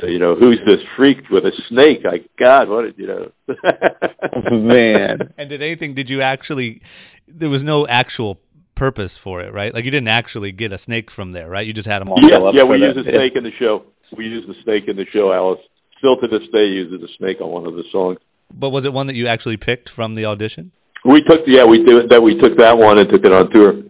[0.00, 2.04] So, you know, who's this freak with a snake?
[2.04, 3.32] I God, what did you know?
[4.52, 5.32] Man.
[5.38, 5.94] And did anything?
[5.94, 6.82] Did you actually?
[7.26, 8.38] There was no actual
[8.76, 9.74] purpose for it, right?
[9.74, 11.66] Like you didn't actually get a snake from there, right?
[11.66, 12.18] You just had them all.
[12.22, 12.62] Yeah, yeah.
[12.62, 13.84] We used a snake in the show.
[14.16, 15.32] We used the snake in the show.
[15.32, 15.58] Alice
[15.98, 18.18] still to this day uses a snake on one of the songs.
[18.54, 20.70] But was it one that you actually picked from the audition?
[21.04, 22.22] We took, yeah, we did that.
[22.22, 23.82] We took that one and took it on tour.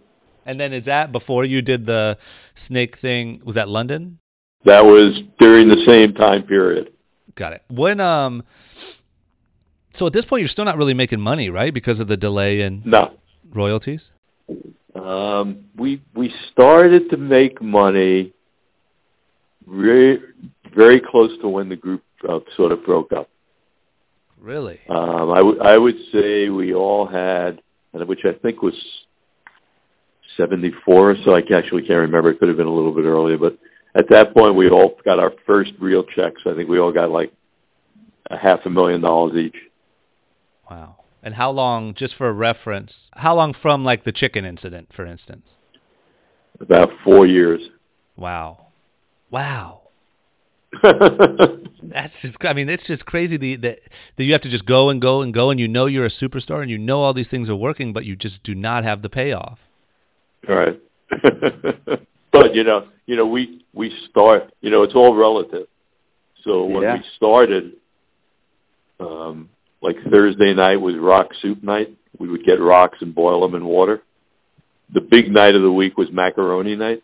[0.45, 2.17] And then is that before you did the
[2.55, 3.41] snake thing?
[3.43, 4.19] Was that London?
[4.65, 5.07] That was
[5.39, 6.89] during the same time period.
[7.35, 7.63] Got it.
[7.69, 8.43] When um,
[9.91, 11.73] so at this point you're still not really making money, right?
[11.73, 13.13] Because of the delay in no
[13.51, 14.13] royalties.
[15.07, 18.33] Um, we we started to make money
[19.65, 20.19] very
[20.75, 23.29] very close to when the group uh, sort of broke up.
[24.41, 24.81] Really?
[24.89, 27.61] Um, I would I would say we all had,
[27.93, 28.75] which I think was
[30.35, 31.33] 74 so.
[31.33, 32.31] I actually can't remember.
[32.31, 33.57] It could have been a little bit earlier, but
[33.95, 36.41] at that point, we all got our first real checks.
[36.45, 37.31] I think we all got like
[38.29, 39.55] a half a million dollars each.
[40.69, 40.96] Wow.
[41.23, 45.57] And how long, just for reference, how long from like the chicken incident, for instance?
[46.59, 47.61] About four years.
[48.15, 48.67] Wow.
[49.29, 49.81] Wow.
[51.83, 53.79] That's just, I mean, it's just crazy the, that,
[54.15, 56.09] that you have to just go and go and go and you know you're a
[56.09, 59.01] superstar and you know all these things are working, but you just do not have
[59.01, 59.67] the payoff.
[60.47, 60.79] Right.
[61.09, 64.51] but you know, you know, we we start.
[64.61, 65.67] You know, it's all relative.
[66.43, 66.95] So when yeah.
[66.95, 67.73] we started,
[68.99, 69.49] um,
[69.81, 71.95] like Thursday night was rock soup night.
[72.19, 74.01] We would get rocks and boil them in water.
[74.93, 77.03] The big night of the week was macaroni night.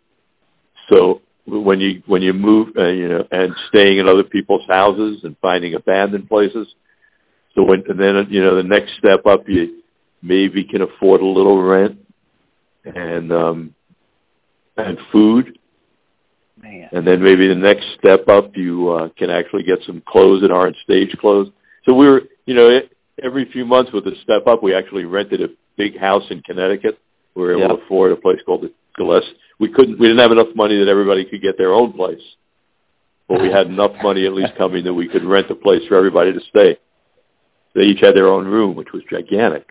[0.92, 5.20] So when you when you move, uh, you know, and staying in other people's houses
[5.24, 6.68] and finding abandoned places.
[7.56, 9.84] So when and then you know the next step up, you
[10.22, 12.00] maybe can afford a little rent
[12.86, 13.76] and um,
[14.78, 15.60] and food.
[16.62, 16.88] Man.
[16.94, 20.52] And then maybe the next step up, you uh, can actually get some clothes that
[20.52, 21.52] aren't stage clothes.
[21.88, 22.70] So we were, you know,
[23.24, 26.98] every few months with the step up, we actually rented a big house in Connecticut.
[27.36, 27.80] We were able yep.
[27.80, 29.38] to afford a place called the Gillespie.
[29.60, 32.22] We couldn't, we didn't have enough money that everybody could get their own place,
[33.28, 35.98] but we had enough money at least coming that we could rent a place for
[35.98, 36.78] everybody to stay.
[37.76, 39.70] They each had their own room, which was gigantic.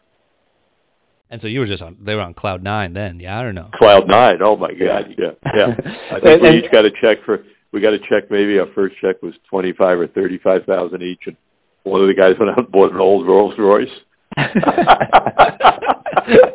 [1.31, 3.55] And so you were just on, they were on cloud nine then, yeah, I don't
[3.55, 3.71] know.
[3.75, 5.75] Cloud nine, oh my God, yeah, yeah.
[6.13, 8.97] I think we each got a check for, we got a check maybe our first
[9.01, 11.37] check was 25 or 35,000 each and
[11.85, 13.89] one of the guys went out and bought an old Rolls Royce.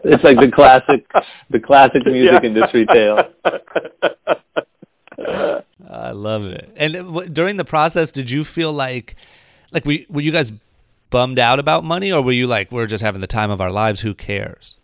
[0.04, 1.06] it's like the classic,
[1.50, 2.50] the classic music yeah.
[2.50, 3.18] industry tale.
[5.90, 6.70] I love it.
[6.76, 9.16] And during the process, did you feel like,
[9.72, 10.52] like, we, were you guys
[11.10, 13.72] bummed out about money, or were you like, we're just having the time of our
[13.72, 14.02] lives?
[14.02, 14.76] Who cares?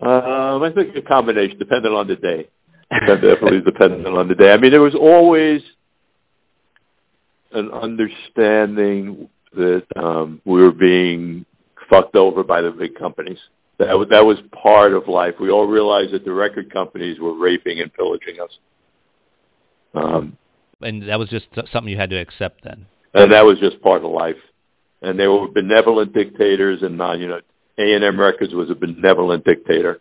[0.00, 2.48] Um, I think a combination, depending on the day.
[2.90, 4.52] definitely dependent on the day.
[4.52, 5.60] I mean, there was always
[7.52, 11.44] an understanding that um, we were being
[11.90, 13.38] fucked over by the big companies.
[13.78, 15.34] That was, that was part of life.
[15.40, 18.50] We all realized that the record companies were raping and pillaging us.
[19.94, 20.36] Um,
[20.80, 22.86] and that was just something you had to accept then.
[23.14, 24.36] And that was just part of life
[25.00, 27.40] and they were benevolent dictators, and uh, you know,
[27.78, 30.00] A and M Records was a benevolent dictator.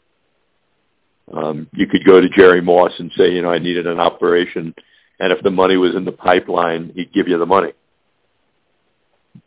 [1.32, 4.74] Um, you could go to Jerry Moss and say, you know, I needed an operation,
[5.20, 7.72] and if the money was in the pipeline, he'd give you the money.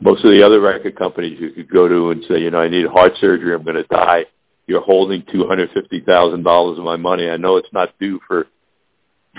[0.00, 2.68] Most of the other record companies you could go to and say, you know, I
[2.68, 4.24] need heart surgery, I'm going to die.
[4.66, 7.28] you're holding two hundred fifty thousand dollars of my money.
[7.28, 8.46] I know it's not due for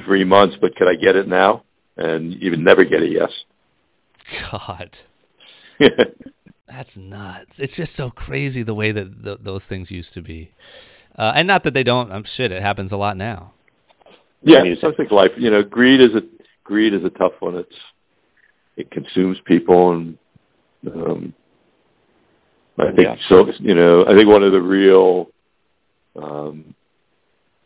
[0.06, 1.64] three months, but could I get it now?
[1.98, 3.30] And you would never get a yes.
[4.52, 5.00] God.
[6.68, 7.60] That's nuts.
[7.60, 10.52] It's just so crazy the way that th- those things used to be.
[11.18, 12.12] Uh, and not that they don't.
[12.12, 12.52] I'm shit.
[12.52, 13.54] It happens a lot now.
[14.44, 15.32] Yeah, I think life.
[15.38, 16.22] You know, greed is a
[16.64, 17.56] greed is a tough one.
[17.56, 17.70] It's
[18.78, 20.18] it consumes people, and
[20.88, 21.34] um,
[22.80, 23.16] I think yeah.
[23.30, 23.44] so.
[23.60, 25.28] You know, I think one of the real
[26.16, 26.74] um,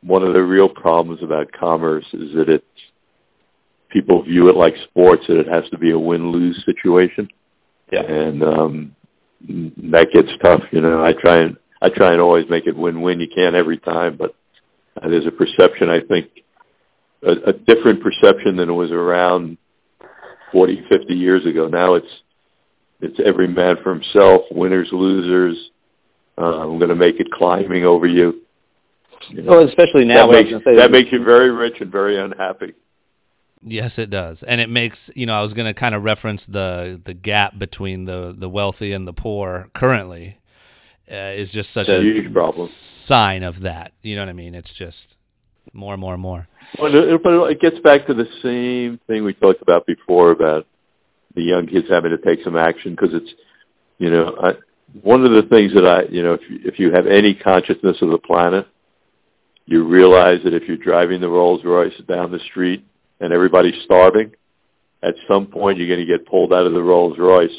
[0.01, 2.65] one of the real problems about commerce is that it's
[3.89, 7.29] people view it like sports that it has to be a win lose situation.
[7.91, 8.95] Yeah, and um,
[9.91, 10.61] that gets tough.
[10.71, 13.21] You know, I try and I try and always make it win win.
[13.21, 14.35] You can't every time, but
[15.01, 16.44] there's a perception I think
[17.25, 19.57] a, a different perception than it was around
[20.51, 21.67] 40, 50 years ago.
[21.67, 22.07] Now it's
[23.01, 25.57] it's every man for himself, winners, losers.
[26.37, 28.41] Uh, I'm going to make it climbing over you.
[29.29, 32.73] you know, well, especially now, that makes, that makes you very rich and very unhappy.
[33.61, 35.33] Yes, it does, and it makes you know.
[35.33, 39.07] I was going to kind of reference the the gap between the the wealthy and
[39.07, 40.37] the poor currently
[41.11, 42.67] uh, is just such a, a huge problem.
[42.67, 44.53] Sign of that, you know what I mean?
[44.53, 45.17] It's just
[45.73, 46.47] more and more and more.
[46.79, 46.91] Well,
[47.23, 50.65] but it gets back to the same thing we talked about before about
[51.35, 53.29] the young kids having to take some action because it's,
[53.97, 54.49] you know, I,
[55.01, 57.97] one of the things that I, you know, if you, if you have any consciousness
[58.01, 58.67] of the planet,
[59.65, 62.85] you realize that if you're driving the Rolls Royce down the street
[63.19, 64.31] and everybody's starving,
[65.03, 67.55] at some point you're going to get pulled out of the Rolls Royce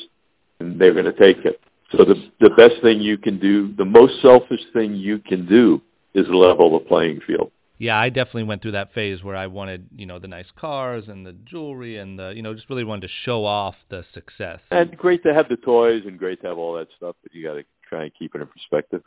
[0.61, 1.61] and they're going to take it.
[1.93, 5.81] So the the best thing you can do, the most selfish thing you can do,
[6.15, 9.89] is level the playing field yeah, I definitely went through that phase where I wanted,
[9.95, 13.03] you know, the nice cars and the jewelry and the, you know, just really wanted
[13.03, 14.69] to show off the success.
[14.71, 17.47] And great to have the toys and great to have all that stuff, but you
[17.47, 19.03] got to try and keep it in perspective.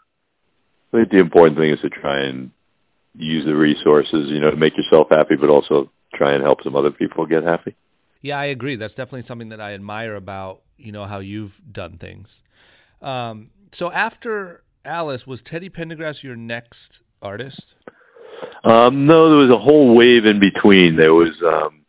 [0.94, 2.52] I think the important thing is to try and
[3.16, 6.76] use the resources, you know, to make yourself happy, but also try and help some
[6.76, 7.76] other people get happy.
[8.22, 8.76] Yeah, I agree.
[8.76, 12.44] That's definitely something that I admire about, you know, how you've done things.
[13.02, 17.76] Um, so after Alice, was Teddy Pendergrass your next artist?
[18.64, 20.98] Um, no, there was a whole wave in between.
[20.98, 21.86] There was um,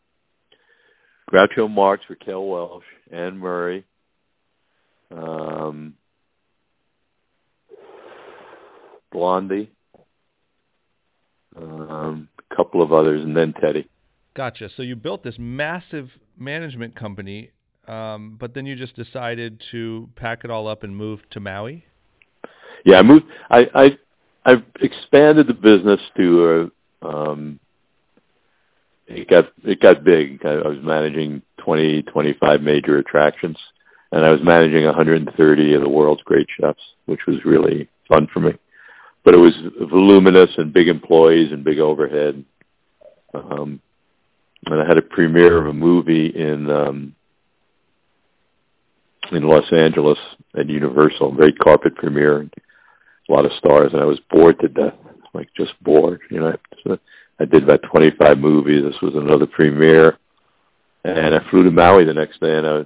[1.31, 3.85] Groucho Marx, Raquel Welch, Anne Murray,
[5.11, 5.95] um,
[9.11, 9.71] Blondie,
[11.57, 13.89] um, a couple of others, and then Teddy.
[14.35, 14.69] Gotcha.
[14.69, 17.51] So you built this massive management company,
[17.89, 21.87] um, but then you just decided to pack it all up and move to Maui.
[22.85, 23.25] Yeah, I moved.
[23.51, 23.89] I, I
[24.45, 26.71] I've expanded the business to
[27.03, 27.61] uh, um,
[29.07, 30.45] it got it got big.
[30.45, 33.57] I, I was managing 20, 25 major attractions,
[34.13, 38.41] and I was managing 130 of the world's great chefs, which was really fun for
[38.41, 38.53] me.
[39.25, 42.45] But it was voluminous and big employees and big overhead.
[43.35, 43.81] Um,
[44.67, 47.15] and I had a premiere of a movie in um,
[49.33, 50.19] in Los Angeles
[50.59, 52.49] at Universal, very carpet premiere
[53.31, 54.95] a lot of stars, and I was bored to death,
[55.33, 56.21] like just bored.
[56.31, 56.99] You know, so
[57.39, 58.83] I did about 25 movies.
[58.85, 60.19] This was another premiere,
[61.05, 62.51] and I flew to Maui the next day.
[62.51, 62.83] And I,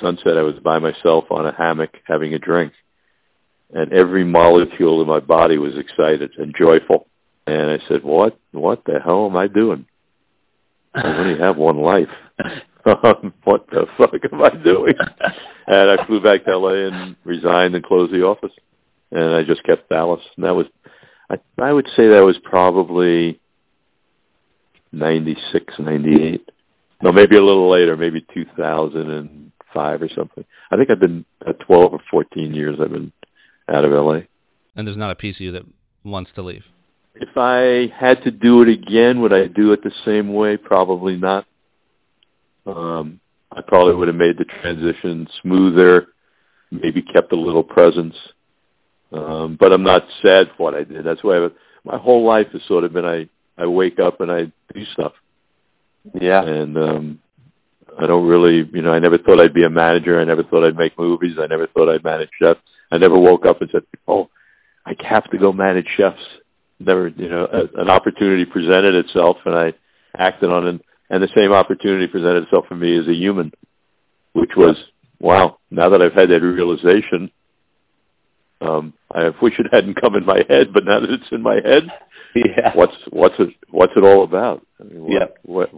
[0.00, 2.72] sunset, I was by myself on a hammock having a drink,
[3.72, 7.06] and every molecule in my body was excited and joyful.
[7.46, 8.38] And I said, "What?
[8.52, 9.86] What the hell am I doing?
[10.94, 12.12] I only have one life."
[12.84, 14.94] Um, what the fuck am I doing?
[15.68, 18.50] And I flew back to LA and resigned and closed the office
[19.12, 20.22] and I just kept Alice.
[20.36, 20.66] And that was,
[21.30, 23.40] I I would say that was probably
[24.90, 26.48] ninety six, ninety eight.
[27.02, 30.44] No, maybe a little later, maybe two thousand and five or something.
[30.70, 32.78] I think I've been at twelve or fourteen years.
[32.82, 33.12] I've been
[33.68, 34.20] out of LA.
[34.74, 35.66] And there's not a piece of you that
[36.02, 36.70] wants to leave.
[37.14, 40.56] If I had to do it again, would I do it the same way?
[40.56, 41.44] Probably not.
[42.64, 46.08] Um, I probably would have made the transition smoother,
[46.70, 48.14] maybe kept a little presence.
[49.12, 51.04] Um, but I'm not sad for what I did.
[51.04, 51.48] That's why I,
[51.84, 55.12] my whole life has sort of been I I wake up and I do stuff.
[56.14, 56.40] Yeah.
[56.42, 57.18] And um
[57.98, 60.20] I don't really, you know, I never thought I'd be a manager.
[60.20, 61.36] I never thought I'd make movies.
[61.38, 62.60] I never thought I'd manage chefs.
[62.90, 64.28] I never woke up and said, "Oh,
[64.86, 66.22] I have to go manage chefs."
[66.80, 69.72] Never, you know, a, an opportunity presented itself, and I
[70.16, 70.82] acted on it.
[71.10, 73.52] And the same opportunity presented itself for me as a human,
[74.32, 74.76] which was,
[75.20, 75.58] wow.
[75.70, 77.30] Now that I've had that realization,
[78.62, 81.56] um, I wish it hadn't come in my head, but now that it's in my
[81.56, 81.82] head,
[82.34, 82.70] yeah.
[82.74, 84.66] what's what's it what's it all about?
[84.80, 85.26] I mean, what, yeah.
[85.42, 85.70] what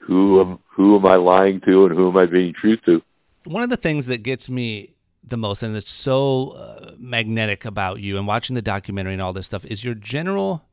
[0.00, 3.02] who am who am I lying to, and who am I being true to?
[3.44, 4.94] One of the things that gets me
[5.24, 9.32] the most and it's so uh, magnetic about you and watching the documentary and all
[9.32, 10.64] this stuff is your general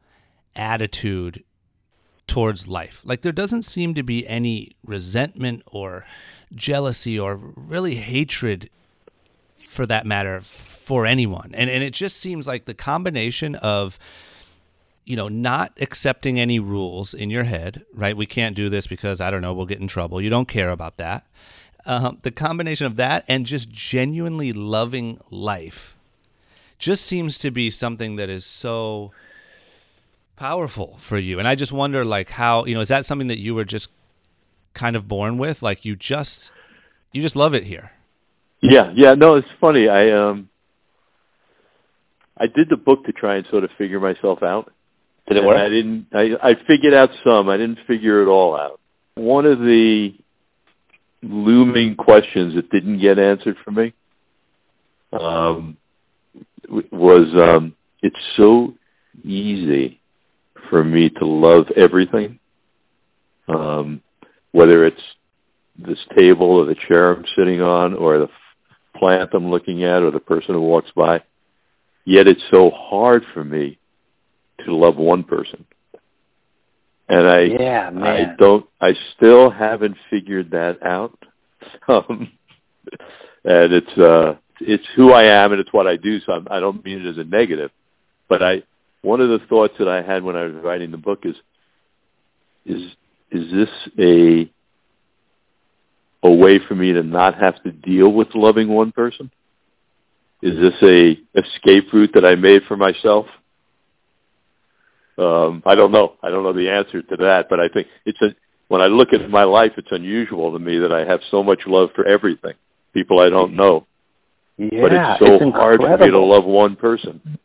[0.56, 1.44] attitude
[2.26, 3.02] towards life.
[3.04, 6.06] Like there doesn't seem to be any resentment or
[6.56, 8.70] jealousy or really hatred
[9.66, 10.42] for that matter
[10.90, 11.52] for anyone.
[11.54, 14.00] And and it just seems like the combination of
[15.06, 18.18] you know, not accepting any rules in your head, right?
[18.18, 20.20] We can't do this because I don't know, we'll get in trouble.
[20.20, 21.28] You don't care about that.
[21.86, 25.96] Um, the combination of that and just genuinely loving life
[26.80, 29.12] just seems to be something that is so
[30.36, 31.38] powerful for you.
[31.38, 33.92] And I just wonder, like, how you know, is that something that you were just
[34.74, 35.62] kind of born with?
[35.62, 36.52] Like, you just
[37.12, 37.92] you just love it here.
[38.62, 39.14] Yeah, yeah.
[39.14, 39.88] No, it's funny.
[39.88, 40.49] I um,
[42.40, 44.72] I did the book to try and sort of figure myself out
[45.30, 45.56] did it work?
[45.56, 46.08] I didn't.
[46.12, 47.50] I, I figured out some.
[47.50, 48.80] I didn't figure it all out.
[49.14, 50.10] One of the
[51.22, 53.94] looming questions that didn't get answered for me
[55.14, 55.78] um,
[56.92, 58.74] was um, it's so
[59.24, 60.00] easy
[60.72, 62.40] for me to love everything,
[63.48, 64.02] um,
[64.52, 64.98] whether it's
[65.78, 68.30] this table or the chair I'm sitting on or the
[68.98, 71.20] plant I'm looking at or the person who walks by.
[72.10, 73.78] Yet it's so hard for me
[74.66, 75.64] to love one person.
[77.08, 78.04] And I yeah, man.
[78.04, 81.18] I don't I still haven't figured that out.
[81.88, 82.32] Um,
[83.44, 86.60] and it's uh it's who I am and it's what I do so I'm, I
[86.60, 87.72] don't mean it as a negative.
[88.28, 88.64] But I
[89.02, 91.36] one of the thoughts that I had when I was writing the book is
[92.66, 92.82] is
[93.32, 94.52] is this a
[96.24, 99.32] a way for me to not have to deal with loving one person?
[100.42, 103.26] Is this a escape route that I made for myself?
[105.18, 106.14] Um, I don't know.
[106.24, 108.28] I don't know the answer to that, but I think it's a.
[108.70, 111.62] When I look at my life, it's unusual to me that I have so much
[111.66, 112.54] love for everything,
[112.94, 113.88] people I don't know.
[114.58, 117.40] Yeah, but it's so it's hard for me to love one person.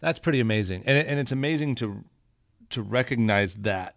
[0.00, 2.04] That's pretty amazing, and and it's amazing to
[2.70, 3.96] to recognize that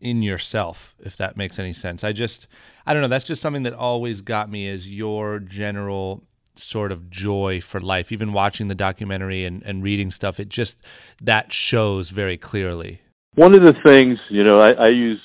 [0.00, 2.04] in yourself, if that makes any sense.
[2.04, 2.46] I just,
[2.86, 3.08] I don't know.
[3.08, 6.22] That's just something that always got me is your general
[6.58, 8.12] sort of joy for life.
[8.12, 10.78] Even watching the documentary and, and reading stuff, it just
[11.22, 13.00] that shows very clearly.
[13.34, 15.20] One of the things, you know, I, I use,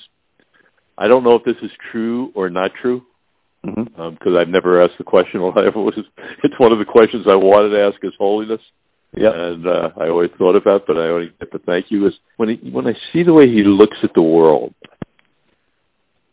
[0.97, 3.03] I don't know if this is true or not true,
[3.63, 4.01] because mm-hmm.
[4.01, 5.41] um, I've never asked the question.
[5.41, 5.95] Well, I was,
[6.43, 8.61] it's one of the questions I wanted to ask His Holiness.
[9.15, 12.07] Yeah, and uh, I always thought about, but I only get to thank you.
[12.07, 14.73] Is when he, when I see the way he looks at the world,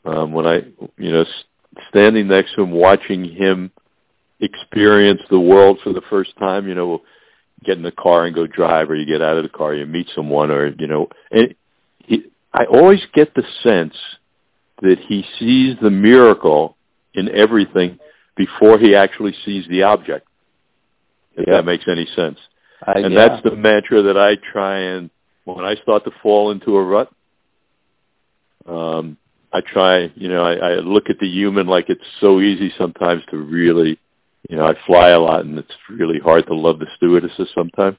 [0.06, 0.60] um, when I,
[0.96, 1.24] you know,
[1.90, 3.70] standing next to him, watching him
[4.40, 7.02] experience the world for the first time, you know,
[7.64, 9.86] get in the car and go drive, or you get out of the car, you
[9.86, 11.54] meet someone, or you know, and
[12.06, 13.94] he, I always get the sense
[14.82, 16.76] that he sees the miracle
[17.14, 17.98] in everything
[18.36, 20.26] before he actually sees the object.
[21.36, 22.38] If that makes any sense.
[22.86, 23.26] And yeah.
[23.26, 25.10] that's the mantra that I try and
[25.44, 27.08] when I start to fall into a rut,
[28.66, 29.16] um,
[29.52, 33.22] I try, you know, I, I look at the human like it's so easy sometimes
[33.30, 33.98] to really
[34.48, 37.96] you know, I fly a lot, and it's really hard to love the stewardesses sometimes.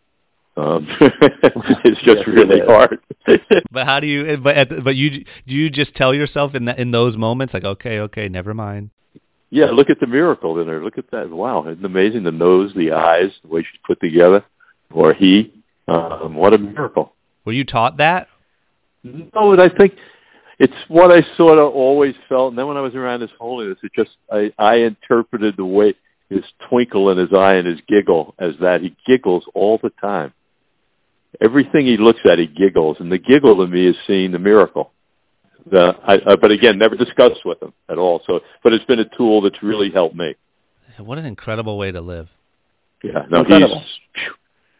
[0.57, 2.99] Um, it's just really hard.
[3.71, 4.37] but how do you?
[4.37, 7.63] But the, but you do you just tell yourself in that in those moments like,
[7.63, 8.89] okay, okay, never mind.
[9.49, 10.83] Yeah, look at the miracle in her.
[10.83, 11.29] Look at that.
[11.29, 12.23] Wow, isn't amazing?
[12.23, 14.45] The nose, the eyes, the way she's put together,
[14.91, 15.53] or he.
[15.87, 17.13] Um, what a miracle!
[17.43, 18.29] Were you taught that?
[19.03, 19.93] No, but I think
[20.59, 22.49] it's what I sort of always felt.
[22.49, 25.95] And then when I was around His Holiness, it just I I interpreted the way
[26.31, 30.33] his twinkle in his eye and his giggle as that he giggles all the time.
[31.43, 34.91] Everything he looks at, he giggles, and the giggle to me is seeing the miracle.
[35.69, 38.21] The, I, uh, but again, never discussed with him at all.
[38.25, 40.35] So, but it's been a tool that's really helped me.
[40.97, 42.29] What an incredible way to live!
[43.03, 43.83] Yeah, no, incredible.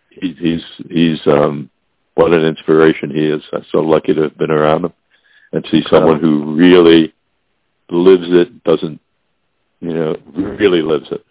[0.10, 1.70] he's he's he's um,
[2.16, 3.42] what an inspiration he is.
[3.54, 4.94] I'm so lucky to have been around him
[5.54, 7.14] and see someone who really
[7.90, 9.00] lives it, doesn't
[9.82, 11.26] you know, really lives it.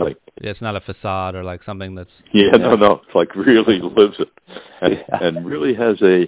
[0.00, 3.34] Like yeah, it's not a facade or like something that's yeah, no, no, it's like
[3.36, 4.28] really lives it,
[4.80, 5.18] and, yeah.
[5.20, 6.24] and really has a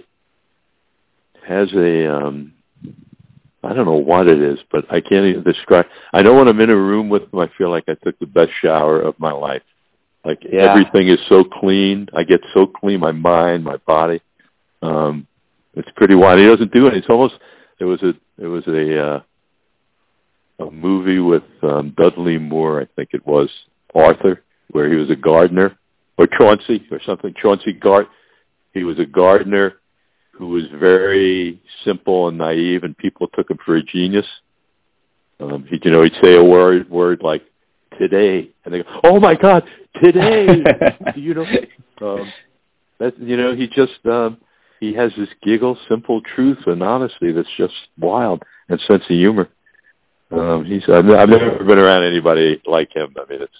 [1.47, 2.53] has a um
[3.63, 5.85] I don't know what it is, but I can't even describe.
[6.13, 8.25] I know when I'm in a room with him, I feel like I took the
[8.25, 9.61] best shower of my life.
[10.25, 10.69] Like yeah.
[10.69, 12.07] everything is so clean.
[12.15, 14.21] I get so clean, my mind, my body.
[14.81, 15.27] Um,
[15.75, 16.39] it's pretty wild.
[16.39, 16.93] He doesn't do it.
[16.93, 17.33] It's almost
[17.79, 19.19] it was a it was a uh,
[20.67, 23.49] a movie with um, Dudley Moore, I think it was
[23.95, 25.77] Arthur, where he was a gardener,
[26.17, 27.33] or Chauncey, or something.
[27.41, 28.05] Chauncey Gard.
[28.73, 29.73] He was a gardener
[30.31, 34.25] who was very simple and naive, and people took him for a genius.
[35.39, 37.41] Um, he, you know, he'd say a word, word like
[37.99, 39.63] today, and they go, "Oh my God,
[40.03, 40.47] today!"
[41.15, 41.45] you know,
[42.01, 42.31] um,
[42.99, 44.37] that you know, he just um,
[44.79, 49.49] he has this giggle, simple truth and honesty that's just wild, and sense of humor.
[50.33, 53.15] Um, he's I've, I've never been around anybody like him.
[53.17, 53.53] I mean, it's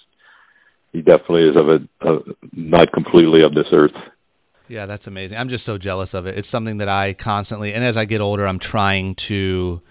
[0.92, 2.18] he definitely is of a, a
[2.52, 3.92] not completely of this earth.
[4.68, 5.38] Yeah, that's amazing.
[5.38, 6.38] I'm just so jealous of it.
[6.38, 9.82] It's something that I constantly, and as I get older, I'm trying to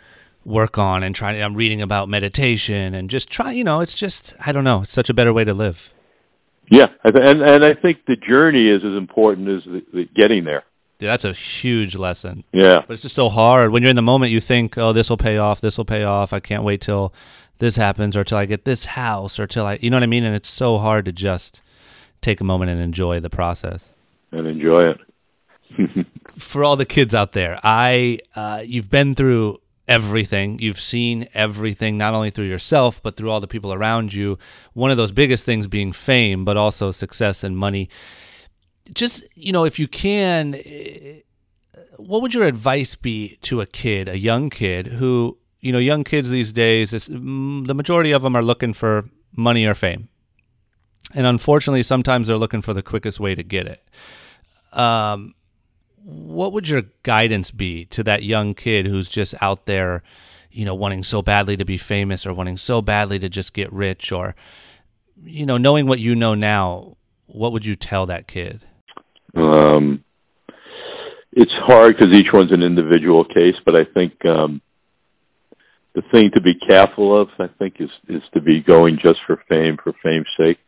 [0.45, 1.41] work on and trying.
[1.41, 3.51] I'm reading about meditation and just try.
[3.51, 4.81] You know, it's just I don't know.
[4.81, 5.89] It's such a better way to live.
[6.69, 10.63] Yeah, and and I think the journey is as important as the, the getting there.
[11.03, 12.45] Dude, that's a huge lesson.
[12.53, 14.31] Yeah, but it's just so hard when you're in the moment.
[14.31, 15.59] You think, oh, this will pay off.
[15.59, 16.31] This will pay off.
[16.31, 17.13] I can't wait till
[17.57, 20.05] this happens or till I get this house or till I, you know what I
[20.05, 20.23] mean?
[20.23, 21.61] And it's so hard to just
[22.21, 23.89] take a moment and enjoy the process.
[24.31, 26.05] And enjoy it.
[26.37, 30.57] For all the kids out there, I, uh, you've been through everything.
[30.59, 34.37] You've seen everything, not only through yourself, but through all the people around you.
[34.71, 37.89] One of those biggest things being fame, but also success and money.
[38.91, 41.19] Just, you know, if you can, eh,
[41.97, 46.03] what would your advice be to a kid, a young kid who you know, young
[46.03, 50.09] kids these days, mm, the majority of them are looking for money or fame.
[51.15, 53.81] And unfortunately, sometimes they're looking for the quickest way to get it.
[54.77, 55.35] Um,
[56.03, 60.03] what would your guidance be to that young kid who's just out there,
[60.51, 63.71] you know, wanting so badly to be famous or wanting so badly to just get
[63.71, 64.35] rich or,
[65.23, 68.65] you know, knowing what you know now, what would you tell that kid?
[69.35, 70.03] Um,
[71.31, 74.61] it's hard because each one's an individual case, but I think um,
[75.95, 79.41] the thing to be careful of, I think, is is to be going just for
[79.49, 80.59] fame for fame's sake.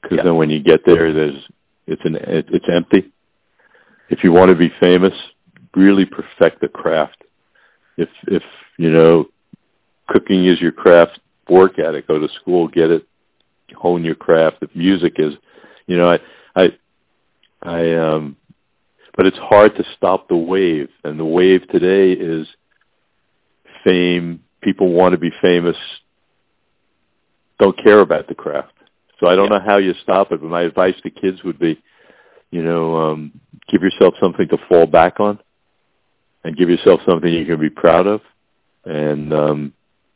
[0.00, 0.24] Because yeah.
[0.24, 1.42] then when you get there, there's
[1.86, 3.12] it's an it's empty.
[4.08, 5.14] If you want to be famous,
[5.74, 7.22] really perfect the craft.
[7.96, 8.42] If if
[8.78, 9.26] you know
[10.08, 11.18] cooking is your craft,
[11.48, 12.06] work at it.
[12.06, 13.06] Go to school, get it,
[13.74, 14.58] hone your craft.
[14.62, 15.32] If music is,
[15.86, 16.16] you know, I
[16.62, 16.68] I
[17.62, 18.36] I um,
[19.16, 22.46] but it's hard to stop the wave, and the wave today is
[23.86, 25.76] fame, people want to be famous,
[27.58, 28.72] don't care about the craft.
[29.20, 31.80] So I don't know how you stop it, but my advice to kids would be,
[32.50, 33.32] you know, um,
[33.70, 35.38] give yourself something to fall back on,
[36.42, 38.20] and give yourself something you can be proud of,
[38.84, 39.72] and um,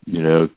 [0.07, 0.49] you know,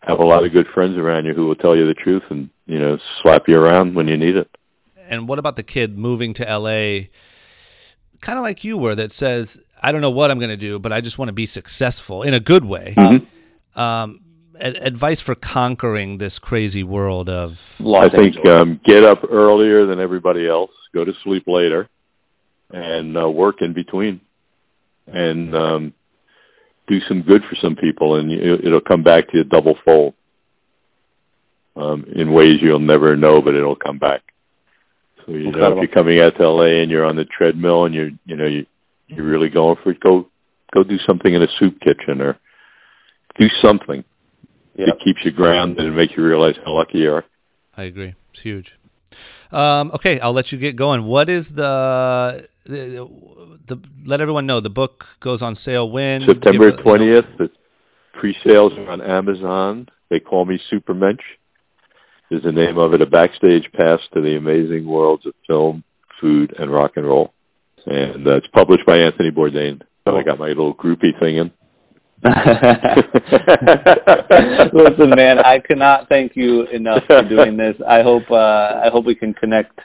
[0.00, 2.50] have a lot of good friends around you who will tell you the truth and
[2.66, 4.50] you know slap you around when you need it.
[5.08, 7.08] And what about the kid moving to LA?
[8.20, 10.78] kind of like you were that says, I don't know what I'm going to do,
[10.78, 12.94] but I just want to be successful in a good way.
[12.96, 13.78] Mm-hmm.
[13.78, 14.20] Um,
[14.60, 17.80] ad- advice for conquering this crazy world of.
[18.02, 21.88] I think um, get up earlier than everybody else, go to sleep later,
[22.70, 24.20] and uh, work in between,
[25.06, 25.94] and um,
[26.88, 30.14] do some good for some people, and it'll come back to you double fold.
[31.76, 34.22] Um, in ways you'll never know, but it'll come back.
[35.26, 35.76] So you Incredible.
[35.76, 38.36] know, if you're coming out to LA and you're on the treadmill and you're you
[38.36, 38.66] know you
[39.08, 40.28] you're really going for it, go
[40.74, 42.38] go do something in a soup kitchen or
[43.38, 44.04] do something
[44.76, 44.88] yep.
[44.88, 47.24] that keeps you grounded and makes you realize how lucky you are.
[47.76, 48.14] I agree.
[48.30, 48.78] It's huge.
[49.52, 51.04] Um, okay, I'll let you get going.
[51.04, 53.08] What is the, the,
[53.66, 57.24] the let everyone know the book goes on sale when September twentieth.
[57.38, 57.50] The
[58.14, 59.88] pre-sales are on Amazon.
[60.08, 61.20] They call me Supermensch
[62.30, 65.84] is the name of it, a backstage pass to the amazing worlds of film,
[66.20, 67.32] food, and rock and roll.
[67.86, 69.80] And uh, it's published by Anthony Bourdain.
[70.08, 71.50] So I got my little groupie thing in.
[74.72, 77.76] Listen, man, I cannot thank you enough for doing this.
[77.86, 79.78] I hope uh, I hope we can connect.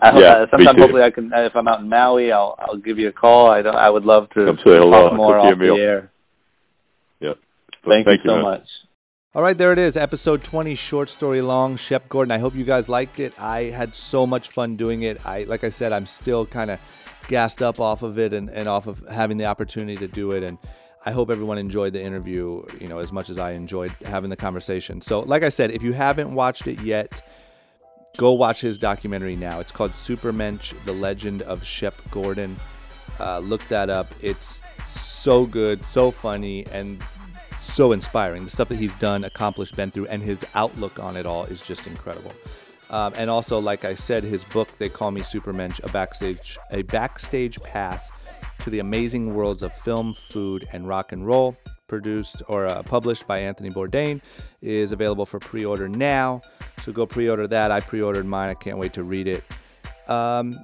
[0.00, 1.30] I hope, yeah, uh, sometime hopefully I can.
[1.32, 3.52] If I'm out in Maui, I'll I'll give you a call.
[3.52, 5.08] I don't, I would love to Come say hello.
[5.08, 6.10] talk more off the air.
[7.20, 7.38] Yep.
[7.90, 8.42] Thank, thank you so man.
[8.42, 8.66] much.
[9.36, 12.32] All right, there it is, episode 20, short story long, Shep Gordon.
[12.32, 13.34] I hope you guys liked it.
[13.38, 15.20] I had so much fun doing it.
[15.26, 16.80] I, like I said, I'm still kind of
[17.28, 20.42] gassed up off of it and, and off of having the opportunity to do it.
[20.42, 20.56] And
[21.04, 24.36] I hope everyone enjoyed the interview, you know, as much as I enjoyed having the
[24.36, 25.02] conversation.
[25.02, 27.22] So, like I said, if you haven't watched it yet,
[28.16, 29.60] go watch his documentary now.
[29.60, 32.56] It's called Supermensch: The Legend of Shep Gordon.
[33.20, 34.06] Uh, look that up.
[34.22, 37.02] It's so good, so funny, and
[37.66, 38.44] so inspiring.
[38.44, 41.60] The stuff that he's done, accomplished, been through, and his outlook on it all is
[41.60, 42.32] just incredible.
[42.90, 46.82] Um, and also, like I said, his book "They Call Me Supermensch," a backstage a
[46.82, 48.12] backstage pass
[48.60, 51.56] to the amazing worlds of film, food, and rock and roll,
[51.88, 54.20] produced or uh, published by Anthony Bourdain,
[54.62, 56.42] is available for pre-order now.
[56.82, 57.70] So go pre-order that.
[57.70, 58.50] I pre-ordered mine.
[58.50, 59.44] I can't wait to read it.
[60.08, 60.56] Um,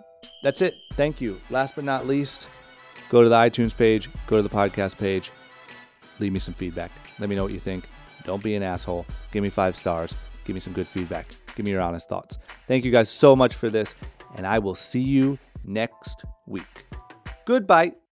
[0.43, 0.77] that's it.
[0.93, 1.41] Thank you.
[1.51, 2.47] Last but not least,
[3.09, 5.33] go to the iTunes page, go to the podcast page
[6.23, 6.91] leave me some feedback.
[7.19, 7.85] Let me know what you think.
[8.25, 9.05] Don't be an asshole.
[9.33, 10.15] Give me five stars.
[10.45, 11.27] Give me some good feedback.
[11.55, 12.39] Give me your honest thoughts.
[12.67, 13.95] Thank you guys so much for this,
[14.37, 16.87] and I will see you next week.
[17.45, 18.02] Goodbye.